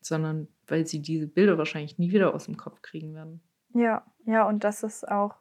sondern 0.00 0.48
weil 0.66 0.86
sie 0.86 1.02
diese 1.02 1.26
Bilder 1.28 1.58
wahrscheinlich 1.58 1.98
nie 1.98 2.12
wieder 2.12 2.34
aus 2.34 2.46
dem 2.46 2.56
Kopf 2.56 2.82
kriegen 2.82 3.14
werden. 3.14 3.42
Ja, 3.74 4.04
ja, 4.26 4.46
und 4.46 4.62
dass 4.64 4.82
es 4.82 5.04
auch 5.04 5.36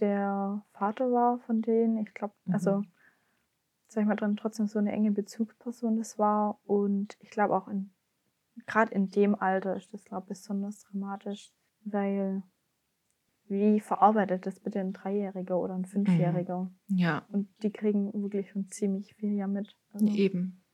der 0.00 0.64
Vater 0.72 1.12
war 1.12 1.40
von 1.40 1.62
denen, 1.62 1.98
ich 1.98 2.14
glaube, 2.14 2.34
Mhm. 2.46 2.52
also, 2.52 2.84
sag 3.88 4.02
ich 4.02 4.08
mal 4.08 4.16
drin, 4.16 4.36
trotzdem 4.36 4.66
so 4.66 4.78
eine 4.78 4.92
enge 4.92 5.12
Bezugsperson 5.12 5.96
das 5.96 6.18
war. 6.18 6.58
Und 6.64 7.16
ich 7.20 7.30
glaube 7.30 7.54
auch 7.54 7.68
in, 7.68 7.92
gerade 8.66 8.94
in 8.94 9.10
dem 9.10 9.34
Alter 9.34 9.76
ist 9.76 9.92
das, 9.94 10.04
glaube 10.04 10.24
ich, 10.26 10.28
besonders 10.30 10.80
dramatisch, 10.84 11.52
weil 11.84 12.42
wie 13.52 13.80
verarbeitet 13.80 14.46
das 14.46 14.58
bitte 14.58 14.80
ein 14.80 14.92
Dreijähriger 14.92 15.58
oder 15.58 15.74
ein 15.74 15.84
Fünfjähriger? 15.84 16.72
Ja, 16.88 17.26
Und 17.30 17.48
die 17.62 17.70
kriegen 17.70 18.12
wirklich 18.22 18.50
schon 18.50 18.68
ziemlich 18.68 19.14
viel 19.14 19.34
ja 19.34 19.46
mit. 19.46 19.76
Also, 19.92 20.06
eben. 20.06 20.64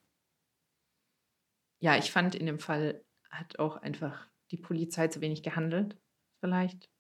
Ja, 1.81 1.97
ich 1.97 2.11
fand 2.11 2.35
in 2.35 2.47
dem 2.47 2.59
Fall 2.59 3.05
hat 3.31 3.59
auch 3.59 3.77
einfach 3.77 4.29
die 4.51 4.57
Polizei 4.57 5.09
zu 5.09 5.21
wenig 5.21 5.43
gehandelt, 5.43 6.01
vielleicht. 6.41 6.91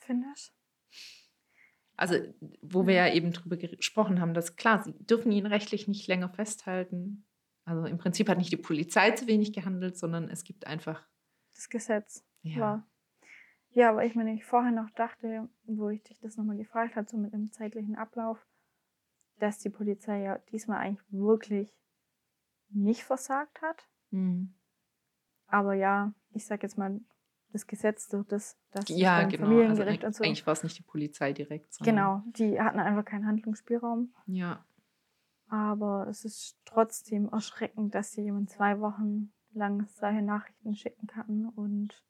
Findest 0.00 0.52
Also, 1.96 2.16
wo 2.62 2.86
wir 2.86 2.94
ja 2.94 3.12
eben 3.12 3.32
drüber 3.32 3.56
gesprochen 3.56 4.20
haben, 4.20 4.34
dass 4.34 4.56
klar, 4.56 4.82
sie 4.84 4.92
dürfen 4.98 5.32
ihn 5.32 5.46
rechtlich 5.46 5.88
nicht 5.88 6.06
länger 6.06 6.28
festhalten. 6.28 7.26
Also 7.64 7.84
im 7.86 7.98
Prinzip 7.98 8.28
hat 8.28 8.38
nicht 8.38 8.52
die 8.52 8.56
Polizei 8.56 9.10
zu 9.12 9.26
wenig 9.26 9.52
gehandelt, 9.52 9.98
sondern 9.98 10.28
es 10.30 10.44
gibt 10.44 10.66
einfach. 10.66 11.06
Das 11.54 11.68
Gesetz 11.68 12.24
Ja. 12.42 12.60
war. 12.60 12.88
Ja, 13.70 13.90
aber 13.90 14.04
ich 14.04 14.14
mir 14.14 14.24
nämlich 14.24 14.44
vorher 14.44 14.72
noch 14.72 14.90
dachte, 14.90 15.48
wo 15.64 15.88
ich 15.88 16.02
dich 16.02 16.18
das 16.20 16.36
nochmal 16.36 16.56
gefragt 16.56 16.96
habe, 16.96 17.08
so 17.08 17.16
mit 17.16 17.32
dem 17.32 17.52
zeitlichen 17.52 17.96
Ablauf, 17.96 18.44
dass 19.38 19.58
die 19.58 19.70
Polizei 19.70 20.22
ja 20.22 20.38
diesmal 20.50 20.78
eigentlich 20.78 21.04
wirklich 21.10 21.68
nicht 22.70 23.04
versagt 23.04 23.60
hat. 23.62 23.88
Mhm. 24.10 24.54
Aber 25.46 25.74
ja, 25.74 26.12
ich 26.32 26.46
sag 26.46 26.62
jetzt 26.62 26.76
mal, 26.78 27.00
das 27.52 27.66
Gesetz 27.66 28.08
durch 28.08 28.26
das, 28.26 28.58
dass 28.72 28.90
es 28.90 28.98
Ja, 28.98 29.22
genau. 29.22 29.44
Also 29.44 29.46
Familiengericht 29.46 29.88
eigentlich, 29.88 30.04
und 30.04 30.14
so. 30.14 30.24
eigentlich 30.24 30.46
war 30.46 30.52
es 30.52 30.62
nicht 30.62 30.78
die 30.78 30.82
Polizei 30.82 31.32
direkt. 31.32 31.78
Genau, 31.80 32.22
die 32.26 32.60
hatten 32.60 32.78
einfach 32.78 33.04
keinen 33.04 33.26
Handlungsspielraum. 33.26 34.12
Ja. 34.26 34.64
Aber 35.48 36.06
es 36.08 36.24
ist 36.24 36.58
trotzdem 36.66 37.28
erschreckend, 37.30 37.94
dass 37.94 38.12
hier 38.12 38.24
jemand 38.24 38.50
zwei 38.50 38.80
Wochen 38.80 39.32
lang 39.52 39.86
solche 39.86 40.20
Nachrichten 40.20 40.74
schicken 40.74 41.06
kann 41.06 41.48
und 41.48 42.04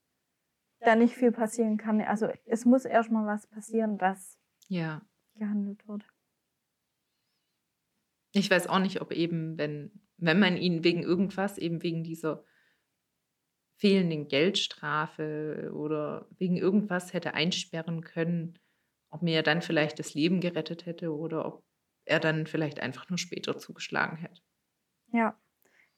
da 0.80 0.94
nicht 0.96 1.14
viel 1.14 1.32
passieren 1.32 1.76
kann. 1.76 2.00
Also 2.00 2.28
es 2.46 2.64
muss 2.64 2.84
erstmal 2.84 3.26
was 3.26 3.46
passieren, 3.46 3.98
dass 3.98 4.38
Ja. 4.68 5.02
gehandelt 5.36 5.88
wird. 5.88 6.06
Ich 8.32 8.50
weiß 8.50 8.66
auch 8.68 8.78
nicht, 8.78 9.00
ob 9.00 9.12
eben, 9.12 9.58
wenn, 9.58 10.02
wenn 10.16 10.38
man 10.38 10.56
ihn 10.56 10.84
wegen 10.84 11.02
irgendwas, 11.02 11.58
eben 11.58 11.82
wegen 11.82 12.04
dieser 12.04 12.44
fehlenden 13.76 14.28
Geldstrafe 14.28 15.70
oder 15.72 16.28
wegen 16.36 16.56
irgendwas 16.56 17.12
hätte 17.12 17.34
einsperren 17.34 18.02
können, 18.02 18.58
ob 19.10 19.22
mir 19.22 19.42
dann 19.42 19.62
vielleicht 19.62 19.98
das 19.98 20.14
Leben 20.14 20.40
gerettet 20.40 20.84
hätte 20.86 21.14
oder 21.16 21.46
ob 21.46 21.64
er 22.04 22.20
dann 22.20 22.46
vielleicht 22.46 22.80
einfach 22.80 23.08
nur 23.08 23.18
später 23.18 23.56
zugeschlagen 23.58 24.16
hätte. 24.18 24.42
Ja, 25.12 25.38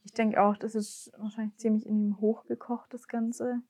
ich 0.05 0.13
denke 0.13 0.43
auch, 0.43 0.57
das 0.57 0.75
ist 0.75 1.13
wahrscheinlich 1.19 1.57
ziemlich 1.59 1.87
in 1.87 1.97
ihm 2.01 2.21
hochgekocht, 2.21 2.95
das 2.95 3.09
Ganze. 3.09 3.63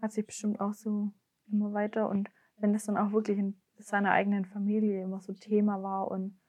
Hat 0.00 0.12
sich 0.12 0.26
bestimmt 0.26 0.60
auch 0.60 0.74
so 0.74 1.12
immer 1.50 1.72
weiter 1.72 2.08
und 2.08 2.30
wenn 2.58 2.72
das 2.72 2.86
dann 2.86 2.96
auch 2.96 3.12
wirklich 3.12 3.38
in 3.38 3.60
seiner 3.78 4.10
eigenen 4.10 4.44
Familie 4.44 5.02
immer 5.02 5.20
so 5.20 5.32
Thema 5.32 5.82
war 5.82 6.10
und 6.10 6.40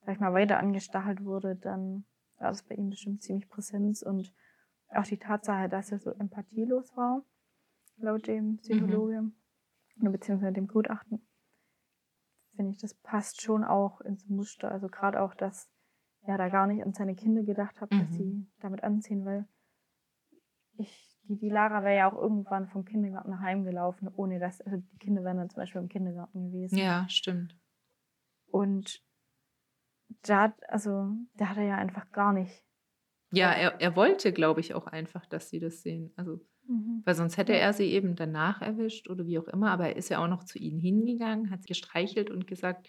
sag 0.00 0.14
ich 0.14 0.20
mal 0.20 0.32
weiter 0.32 0.58
angestachelt 0.58 1.24
wurde, 1.24 1.56
dann 1.56 2.04
war 2.38 2.48
das 2.48 2.62
bei 2.62 2.74
ihm 2.74 2.90
bestimmt 2.90 3.22
ziemlich 3.22 3.48
präsent 3.48 4.02
und 4.02 4.32
auch 4.88 5.04
die 5.04 5.18
Tatsache, 5.18 5.68
dass 5.68 5.92
er 5.92 5.98
so 5.98 6.10
empathielos 6.10 6.96
war, 6.96 7.24
laut 7.96 8.26
dem 8.26 8.58
Psychologe 8.58 9.30
oder 10.00 10.10
beziehungsweise 10.10 10.52
dem 10.52 10.68
Gutachten, 10.68 11.26
finde 12.54 12.72
ich, 12.72 12.78
das 12.78 12.94
passt 12.94 13.40
schon 13.42 13.64
auch 13.64 14.00
ins 14.00 14.28
Muster. 14.28 14.70
Also 14.70 14.88
gerade 14.88 15.20
auch, 15.20 15.34
dass 15.34 15.70
er 16.22 16.38
da 16.38 16.48
gar 16.48 16.66
nicht 16.66 16.82
an 16.82 16.92
seine 16.92 17.14
Kinder 17.14 17.42
gedacht 17.42 17.80
hat, 17.80 17.90
dass 17.92 18.10
Mhm. 18.10 18.14
sie 18.14 18.46
damit 18.60 18.82
anziehen, 18.84 19.24
weil 19.24 19.46
ich, 20.76 21.11
die, 21.28 21.36
die 21.36 21.48
Lara 21.48 21.82
wäre 21.84 21.96
ja 21.96 22.10
auch 22.10 22.16
irgendwann 22.16 22.68
vom 22.68 22.84
Kindergarten 22.84 23.30
nach 23.30 23.42
Hause 23.42 23.64
gelaufen, 23.64 24.08
ohne 24.16 24.38
dass, 24.38 24.60
also 24.60 24.76
die 24.76 24.98
Kinder 24.98 25.24
wären 25.24 25.38
dann 25.38 25.50
zum 25.50 25.60
Beispiel 25.60 25.80
im 25.80 25.88
Kindergarten 25.88 26.50
gewesen. 26.50 26.78
Ja, 26.78 27.06
stimmt. 27.08 27.56
Und 28.50 29.02
da, 30.22 30.54
also, 30.68 31.10
da 31.34 31.48
hat 31.48 31.56
er 31.56 31.64
ja 31.64 31.76
einfach 31.76 32.10
gar 32.12 32.32
nicht. 32.32 32.64
Ja, 33.32 33.50
er, 33.52 33.80
er 33.80 33.96
wollte, 33.96 34.32
glaube 34.32 34.60
ich, 34.60 34.74
auch 34.74 34.86
einfach, 34.86 35.24
dass 35.26 35.48
sie 35.48 35.58
das 35.58 35.82
sehen. 35.82 36.12
Also, 36.16 36.40
weil 37.04 37.14
sonst 37.14 37.38
hätte 37.38 37.56
er 37.56 37.72
sie 37.72 37.86
eben 37.86 38.14
danach 38.14 38.60
erwischt 38.62 39.08
oder 39.08 39.26
wie 39.26 39.38
auch 39.38 39.48
immer. 39.48 39.70
Aber 39.70 39.88
er 39.88 39.96
ist 39.96 40.10
ja 40.10 40.22
auch 40.22 40.28
noch 40.28 40.44
zu 40.44 40.58
ihnen 40.58 40.78
hingegangen, 40.78 41.50
hat 41.50 41.62
sie 41.62 41.68
gestreichelt 41.68 42.30
und 42.30 42.46
gesagt, 42.46 42.88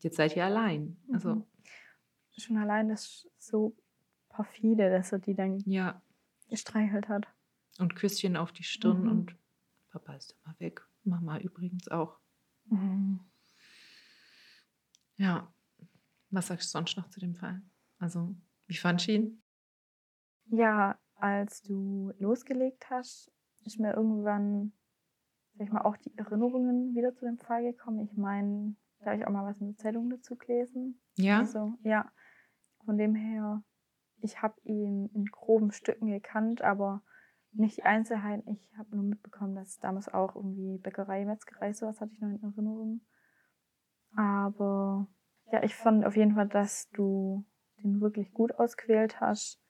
jetzt 0.00 0.16
seid 0.16 0.36
ihr 0.36 0.44
allein. 0.44 0.96
Also, 1.12 1.34
Mhm. 1.34 1.44
Schon 2.38 2.58
allein 2.58 2.88
das 2.90 3.26
so 3.38 3.74
perfide, 4.28 4.90
dass 4.90 5.12
er 5.12 5.18
die 5.20 5.34
dann 5.34 5.58
ja. 5.64 6.02
Gestreichelt 6.48 7.08
hat. 7.08 7.26
Und 7.78 7.94
Küsschen 7.96 8.36
auf 8.36 8.52
die 8.52 8.64
Stirn 8.64 9.02
Mhm. 9.02 9.10
und 9.10 9.36
Papa 9.90 10.14
ist 10.14 10.36
immer 10.44 10.54
weg. 10.58 10.86
Mama 11.04 11.38
übrigens 11.38 11.88
auch. 11.88 12.18
Mhm. 12.66 13.20
Ja. 15.16 15.52
Was 16.30 16.48
sagst 16.48 16.68
du 16.68 16.78
sonst 16.78 16.96
noch 16.96 17.08
zu 17.08 17.20
dem 17.20 17.34
Fall? 17.34 17.62
Also, 17.98 18.34
wie 18.66 18.76
fand 18.76 19.06
du 19.06 19.12
ihn? 19.12 19.42
Ja, 20.46 20.98
als 21.14 21.62
du 21.62 22.12
losgelegt 22.18 22.90
hast, 22.90 23.32
ist 23.64 23.78
mir 23.78 23.94
irgendwann, 23.94 24.72
sag 25.54 25.66
ich 25.66 25.72
mal, 25.72 25.82
auch 25.82 25.96
die 25.96 26.16
Erinnerungen 26.18 26.94
wieder 26.94 27.14
zu 27.14 27.24
dem 27.24 27.38
Fall 27.38 27.62
gekommen. 27.62 28.00
Ich 28.00 28.16
meine, 28.16 28.76
da 28.98 29.06
habe 29.06 29.18
ich 29.20 29.26
auch 29.26 29.32
mal 29.32 29.44
was 29.44 29.60
in 29.60 29.68
der 29.68 29.76
Zeitung 29.78 30.10
dazu 30.10 30.36
gelesen. 30.36 31.00
Ja? 31.16 31.38
Also, 31.38 31.78
ja, 31.84 32.10
von 32.84 32.98
dem 32.98 33.14
her, 33.14 33.62
ich 34.20 34.42
habe 34.42 34.60
ihn 34.64 35.10
in 35.14 35.26
groben 35.26 35.72
Stücken 35.72 36.06
gekannt, 36.06 36.62
aber 36.62 37.02
nicht 37.52 37.84
Einzelheiten. 37.84 38.48
Ich 38.48 38.76
habe 38.76 38.96
nur 38.96 39.04
mitbekommen, 39.04 39.54
dass 39.54 39.78
damals 39.78 40.12
auch 40.12 40.36
irgendwie 40.36 40.78
Bäckerei, 40.78 41.24
Metzgerei, 41.24 41.72
sowas 41.72 42.00
hatte 42.00 42.12
ich 42.12 42.20
noch 42.20 42.28
in 42.28 42.42
Erinnerung. 42.42 43.00
Aber 44.14 45.08
ja, 45.52 45.62
ich 45.62 45.74
fand 45.74 46.04
auf 46.04 46.16
jeden 46.16 46.34
Fall, 46.34 46.48
dass 46.48 46.90
du 46.90 47.44
den 47.82 48.00
wirklich 48.00 48.32
gut 48.32 48.52
ausgewählt 48.58 49.20
hast. 49.20 49.60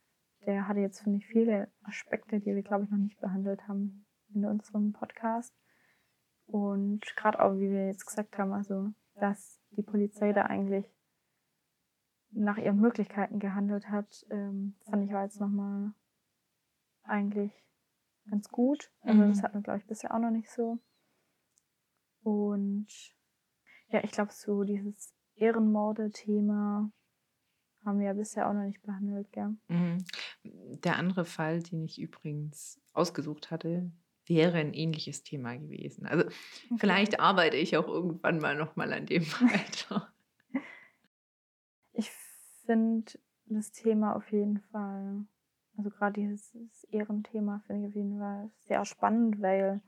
Der 0.46 0.68
hatte 0.68 0.80
jetzt, 0.80 1.00
finde 1.00 1.18
ich, 1.18 1.26
viele 1.26 1.72
Aspekte, 1.82 2.40
die 2.40 2.54
wir, 2.54 2.62
glaube 2.62 2.84
ich, 2.84 2.90
noch 2.90 2.98
nicht 2.98 3.20
behandelt 3.20 3.66
haben 3.66 4.06
in 4.32 4.44
unserem 4.44 4.92
Podcast. 4.92 5.54
Und 6.46 7.00
gerade 7.16 7.42
auch, 7.42 7.54
wie 7.54 7.70
wir 7.70 7.86
jetzt 7.88 8.06
gesagt 8.06 8.38
haben, 8.38 8.52
also, 8.52 8.90
dass 9.14 9.60
die 9.70 9.82
Polizei 9.82 10.32
da 10.32 10.42
eigentlich 10.42 10.95
nach 12.30 12.58
ihren 12.58 12.80
Möglichkeiten 12.80 13.38
gehandelt 13.38 13.88
hat, 13.88 14.26
ähm, 14.30 14.74
fand 14.84 15.04
ich 15.04 15.12
war 15.12 15.24
jetzt 15.24 15.40
nochmal 15.40 15.92
eigentlich 17.04 17.52
ganz 18.30 18.48
gut. 18.48 18.90
Also 19.02 19.22
Mhm. 19.22 19.28
das 19.28 19.42
hatten 19.42 19.54
wir, 19.58 19.62
glaube 19.62 19.78
ich, 19.78 19.86
bisher 19.86 20.14
auch 20.14 20.18
noch 20.18 20.30
nicht 20.30 20.50
so. 20.50 20.78
Und 22.22 22.86
ja, 23.88 24.02
ich 24.02 24.10
glaube, 24.10 24.32
so 24.32 24.64
dieses 24.64 25.14
Ehrenmorde-Thema 25.36 26.90
haben 27.84 27.98
wir 28.00 28.06
ja 28.06 28.12
bisher 28.14 28.48
auch 28.48 28.52
noch 28.52 28.64
nicht 28.64 28.82
behandelt, 28.82 29.30
gell? 29.32 29.56
Mhm. 29.68 30.04
Der 30.42 30.96
andere 30.96 31.24
Fall, 31.24 31.62
den 31.62 31.84
ich 31.84 32.00
übrigens 32.00 32.80
ausgesucht 32.92 33.50
hatte, 33.52 33.92
wäre 34.26 34.58
ein 34.58 34.74
ähnliches 34.74 35.22
Thema 35.22 35.56
gewesen. 35.56 36.06
Also 36.06 36.28
vielleicht 36.78 37.20
arbeite 37.20 37.56
ich 37.56 37.76
auch 37.76 37.86
irgendwann 37.86 38.40
mal 38.40 38.56
nochmal 38.56 38.92
an 38.92 39.06
dem 39.06 39.22
weiter. 39.40 40.12
Ich 42.66 42.72
finde 42.72 43.12
das 43.44 43.70
Thema 43.70 44.16
auf 44.16 44.32
jeden 44.32 44.58
Fall, 44.58 45.24
also 45.76 45.88
gerade 45.88 46.14
dieses 46.20 46.82
Ehrenthema 46.90 47.62
finde 47.64 47.82
ich 47.82 47.88
auf 47.90 47.94
jeden 47.94 48.18
Fall 48.18 48.50
sehr 48.58 48.84
spannend, 48.84 49.40
weil 49.40 49.80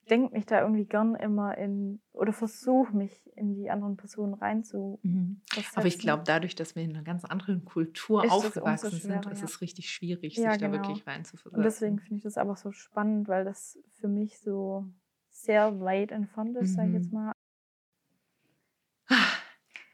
ich 0.00 0.08
denke 0.08 0.32
mich 0.32 0.46
da 0.46 0.62
irgendwie 0.62 0.86
gern 0.86 1.14
immer 1.14 1.58
in, 1.58 2.00
oder 2.12 2.32
versuche 2.32 2.96
mich 2.96 3.30
in 3.36 3.54
die 3.54 3.68
anderen 3.70 3.98
Personen 3.98 4.32
rein 4.32 4.64
zu 4.64 4.98
Mhm. 5.02 5.42
Aber 5.74 5.86
ich 5.88 5.98
glaube, 5.98 6.22
dadurch, 6.24 6.54
dass 6.54 6.74
wir 6.74 6.84
in 6.84 6.94
einer 6.94 7.04
ganz 7.04 7.26
anderen 7.26 7.66
Kultur 7.66 8.24
Ist 8.24 8.30
aufgewachsen 8.32 8.98
sind, 8.98 9.26
ist 9.26 9.42
es 9.42 9.60
richtig 9.60 9.90
schwierig, 9.90 10.36
Ja, 10.36 10.52
sich 10.52 10.58
da 10.58 10.68
genau. 10.68 10.72
wirklich 10.72 11.06
reinzuversetzen. 11.06 11.58
Und 11.58 11.64
deswegen 11.64 11.98
finde 11.98 12.16
ich 12.16 12.22
das 12.22 12.38
aber 12.38 12.56
so 12.56 12.72
spannend, 12.72 13.28
weil 13.28 13.44
das 13.44 13.78
für 14.00 14.08
mich 14.08 14.38
so 14.38 14.86
sehr 15.28 15.80
weit 15.80 16.12
entfernt 16.12 16.56
ist, 16.56 16.72
sage 16.76 16.88
ich 16.88 16.94
jetzt 16.94 17.12
Mhm. 17.12 17.12
mal. 17.12 17.32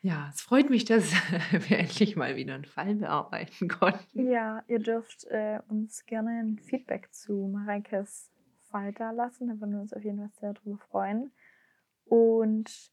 Ja, 0.02 0.28
es 0.32 0.40
freut 0.40 0.70
mich, 0.70 0.84
dass 0.84 1.12
wir 1.68 1.78
endlich 1.78 2.16
mal 2.16 2.36
wieder 2.36 2.54
einen 2.54 2.64
Fall 2.64 2.94
bearbeiten 2.94 3.68
konnten. 3.68 4.30
Ja, 4.30 4.62
ihr 4.68 4.78
dürft 4.78 5.24
äh, 5.24 5.60
uns 5.68 6.06
gerne 6.06 6.40
ein 6.40 6.58
Feedback 6.58 7.12
zu 7.12 7.48
Mareikes 7.52 8.30
Fall 8.70 8.92
da 8.92 9.10
lassen. 9.10 9.48
Da 9.48 9.60
würden 9.60 9.72
wir 9.72 9.80
uns 9.80 9.92
auf 9.92 10.04
jeden 10.04 10.18
Fall 10.18 10.30
sehr 10.40 10.54
drüber 10.54 10.78
freuen. 10.90 11.32
Und 12.04 12.92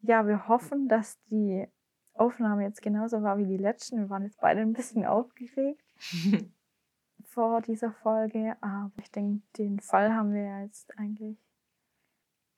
ja, 0.00 0.26
wir 0.26 0.48
hoffen, 0.48 0.88
dass 0.88 1.20
die 1.24 1.66
Aufnahme 2.14 2.64
jetzt 2.64 2.82
genauso 2.82 3.22
war 3.22 3.38
wie 3.38 3.46
die 3.46 3.56
letzten. 3.56 3.98
Wir 3.98 4.10
waren 4.10 4.24
jetzt 4.24 4.40
beide 4.40 4.60
ein 4.60 4.72
bisschen 4.72 5.04
aufgeregt 5.04 5.82
vor 7.24 7.62
dieser 7.62 7.92
Folge, 7.92 8.56
aber 8.60 8.92
ich 9.00 9.10
denke, 9.10 9.42
den 9.56 9.80
Fall 9.80 10.12
haben 10.12 10.34
wir 10.34 10.62
jetzt 10.62 10.96
eigentlich 10.98 11.38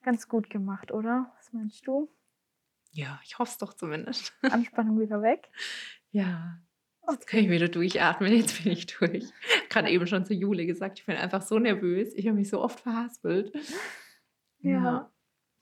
ganz 0.03 0.29
gut 0.29 0.51
gemacht, 0.51 0.93
oder? 0.93 1.33
Was 1.37 1.53
meinst 1.53 1.87
du? 1.87 2.09
Ja, 2.95 3.21
ich 3.25 3.39
hoffe 3.39 3.51
es 3.51 3.59
doch 3.59 3.75
zumindest. 3.75 4.33
Anspannung 4.43 5.01
wieder 5.01 5.21
weg? 5.21 5.51
Ja, 6.11 6.59
jetzt 7.11 7.27
kann 7.27 7.41
ich 7.41 7.51
wieder 7.51 7.69
durchatmen. 7.69 8.33
Jetzt 8.33 8.63
bin 8.63 8.73
ich 8.73 8.87
durch. 8.87 9.25
Gerade 9.69 9.91
eben 9.91 10.07
schon 10.07 10.25
zu 10.25 10.33
Jule 10.33 10.65
gesagt, 10.65 11.01
ich 11.01 11.07
bin 11.07 11.17
einfach 11.17 11.43
so 11.43 11.59
nervös. 11.59 12.15
Ich 12.15 12.27
habe 12.27 12.37
mich 12.37 12.49
so 12.49 12.61
oft 12.63 12.81
verhaspelt. 12.81 13.53
Ja. 14.61 15.11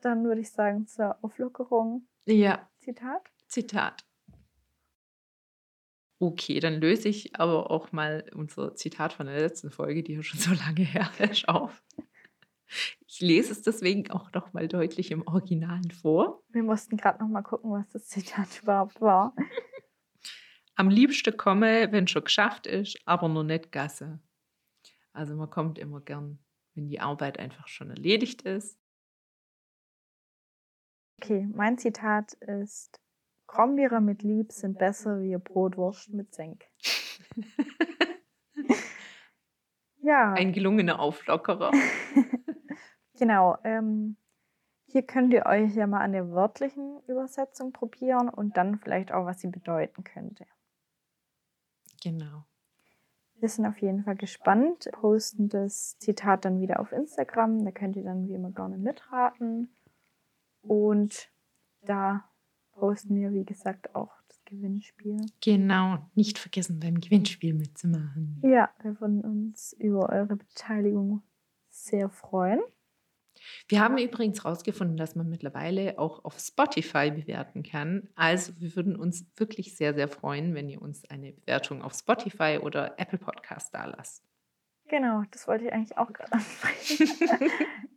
Dann 0.00 0.24
würde 0.24 0.40
ich 0.40 0.50
sagen, 0.50 0.86
zur 0.86 1.16
Auflockerung 1.24 2.06
Ja, 2.26 2.68
Zitat. 2.80 3.22
Zitat. 3.46 4.04
Okay, 6.18 6.60
dann 6.60 6.80
löse 6.80 7.08
ich 7.08 7.34
aber 7.36 7.70
auch 7.70 7.92
mal 7.92 8.24
unser 8.34 8.74
Zitat 8.74 9.12
von 9.12 9.26
der 9.26 9.40
letzten 9.40 9.70
Folge, 9.70 10.02
die 10.02 10.14
ja 10.14 10.22
schon 10.22 10.38
so 10.38 10.50
lange 10.52 10.82
her 10.82 11.10
ist, 11.18 11.48
auf. 11.48 11.82
Ich 13.14 13.20
lese 13.20 13.52
es 13.52 13.60
deswegen 13.60 14.10
auch 14.10 14.32
noch 14.32 14.54
mal 14.54 14.66
deutlich 14.68 15.10
im 15.10 15.26
Originalen 15.26 15.90
vor. 15.90 16.42
Wir 16.48 16.62
mussten 16.62 16.96
gerade 16.96 17.22
noch 17.22 17.28
mal 17.28 17.42
gucken, 17.42 17.70
was 17.70 17.86
das 17.90 18.06
Zitat 18.06 18.48
überhaupt 18.62 19.02
war. 19.02 19.36
Am 20.76 20.88
liebsten 20.88 21.36
komme, 21.36 21.92
wenn 21.92 22.08
schon 22.08 22.24
geschafft 22.24 22.66
ist, 22.66 22.98
aber 23.04 23.28
noch 23.28 23.42
nicht 23.42 23.70
Gasse. 23.70 24.18
Also 25.12 25.36
man 25.36 25.50
kommt 25.50 25.78
immer 25.78 26.00
gern, 26.00 26.38
wenn 26.74 26.88
die 26.88 27.00
Arbeit 27.00 27.38
einfach 27.38 27.68
schon 27.68 27.90
erledigt 27.90 28.40
ist. 28.42 28.80
Okay, 31.20 31.46
mein 31.52 31.76
Zitat 31.76 32.32
ist: 32.32 32.98
Brombeere 33.46 34.00
mit 34.00 34.22
Lieb 34.22 34.52
sind 34.52 34.78
besser 34.78 35.20
wie 35.20 35.36
Brotwurst 35.36 36.14
mit 36.14 36.32
Senk. 36.32 36.64
ja. 40.00 40.32
Ein 40.32 40.54
gelungener 40.54 40.98
Auflockerer. 40.98 41.72
Genau. 43.22 43.56
Ähm, 43.62 44.16
hier 44.86 45.02
könnt 45.02 45.32
ihr 45.32 45.46
euch 45.46 45.74
ja 45.74 45.86
mal 45.86 46.00
an 46.00 46.12
der 46.12 46.30
wörtlichen 46.30 47.00
Übersetzung 47.06 47.72
probieren 47.72 48.28
und 48.28 48.56
dann 48.56 48.78
vielleicht 48.78 49.12
auch, 49.12 49.24
was 49.26 49.40
sie 49.40 49.48
bedeuten 49.48 50.02
könnte. 50.02 50.44
Genau. 52.02 52.44
Wir 53.36 53.48
sind 53.48 53.66
auf 53.66 53.80
jeden 53.80 54.02
Fall 54.04 54.16
gespannt, 54.16 54.88
posten 54.92 55.48
das 55.48 55.98
Zitat 55.98 56.44
dann 56.44 56.60
wieder 56.60 56.80
auf 56.80 56.92
Instagram. 56.92 57.64
Da 57.64 57.70
könnt 57.70 57.96
ihr 57.96 58.04
dann 58.04 58.28
wie 58.28 58.34
immer 58.34 58.50
gerne 58.50 58.76
mitraten. 58.76 59.70
Und 60.62 61.30
da 61.82 62.24
posten 62.72 63.16
wir, 63.16 63.32
wie 63.32 63.44
gesagt, 63.44 63.94
auch 63.94 64.12
das 64.28 64.44
Gewinnspiel. 64.44 65.16
Genau, 65.40 65.98
nicht 66.14 66.38
vergessen, 66.38 66.80
beim 66.80 67.00
Gewinnspiel 67.00 67.54
mitzumachen. 67.54 68.40
Ja, 68.42 68.70
wir 68.82 69.00
würden 69.00 69.22
uns 69.22 69.72
über 69.74 70.08
eure 70.10 70.36
Beteiligung 70.36 71.22
sehr 71.68 72.08
freuen. 72.10 72.60
Wir 73.68 73.80
haben 73.80 73.98
übrigens 73.98 74.44
herausgefunden, 74.44 74.96
dass 74.96 75.14
man 75.14 75.28
mittlerweile 75.28 75.98
auch 75.98 76.24
auf 76.24 76.38
Spotify 76.38 77.10
bewerten 77.10 77.62
kann. 77.62 78.08
Also 78.14 78.52
wir 78.60 78.74
würden 78.76 78.96
uns 78.96 79.26
wirklich 79.36 79.76
sehr, 79.76 79.94
sehr 79.94 80.08
freuen, 80.08 80.54
wenn 80.54 80.68
ihr 80.68 80.82
uns 80.82 81.04
eine 81.10 81.32
Bewertung 81.32 81.82
auf 81.82 81.94
Spotify 81.94 82.58
oder 82.62 82.98
Apple 82.98 83.18
Podcast 83.18 83.74
da 83.74 83.86
lasst. 83.86 84.24
Genau, 84.88 85.22
das 85.30 85.48
wollte 85.48 85.64
ich 85.64 85.72
eigentlich 85.72 85.96
auch 85.96 86.12
gerade 86.12 86.32
ansprechen. 86.32 87.08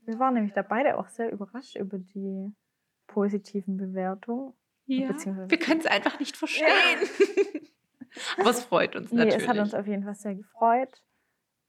wir 0.05 0.19
waren 0.19 0.35
nämlich 0.35 0.53
da 0.53 0.61
beide 0.61 0.97
auch 0.97 1.09
sehr 1.09 1.31
überrascht 1.31 1.75
über 1.75 1.97
die 1.97 2.53
positiven 3.07 3.77
Bewertungen. 3.77 4.53
Ja, 4.87 5.09
wir 5.09 5.59
können 5.59 5.79
es 5.79 5.87
einfach 5.87 6.19
nicht 6.19 6.37
verstehen. 6.37 6.67
Ja. 6.67 7.61
Aber 8.39 8.51
es 8.51 8.63
freut 8.63 8.95
uns 8.95 9.11
natürlich. 9.11 9.37
Nee, 9.37 9.43
es 9.43 9.47
hat 9.49 9.57
uns 9.57 9.73
auf 9.73 9.87
jeden 9.87 10.03
Fall 10.03 10.15
sehr 10.15 10.35
gefreut. 10.35 11.01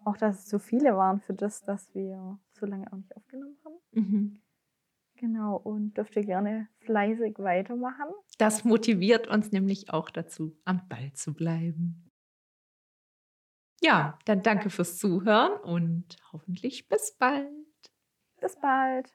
Auch, 0.07 0.17
dass 0.17 0.45
es 0.45 0.49
so 0.49 0.61
viele 0.61 0.97
waren 0.97 1.21
für 1.21 1.35
das, 1.35 1.65
dass 1.65 1.93
wir 1.93 2.39
so 2.53 2.65
lange 2.65 2.87
auch 2.93 2.97
nicht 2.97 3.17
aufgenommen 3.17 3.57
haben. 3.65 3.75
Mhm. 3.91 4.41
Genau, 5.17 5.57
und 5.57 5.97
dürft 5.97 6.15
ihr 6.15 6.25
gerne 6.25 6.69
fleißig 6.79 7.39
weitermachen. 7.39 8.07
Das 8.39 8.63
motiviert 8.63 9.27
uns 9.27 9.51
nämlich 9.51 9.91
auch 9.91 10.11
dazu, 10.11 10.57
am 10.65 10.87
Ball 10.89 11.13
zu 11.15 11.35
bleiben. 11.35 12.09
Ja, 13.83 14.17
dann 14.27 14.43
danke 14.43 14.71
fürs 14.71 14.97
Zuhören 14.97 15.59
und 15.63 16.17
hoffentlich 16.33 16.87
bis 16.87 17.17
bald. 17.19 17.51
Bis 18.41 18.55
bald. 18.61 19.11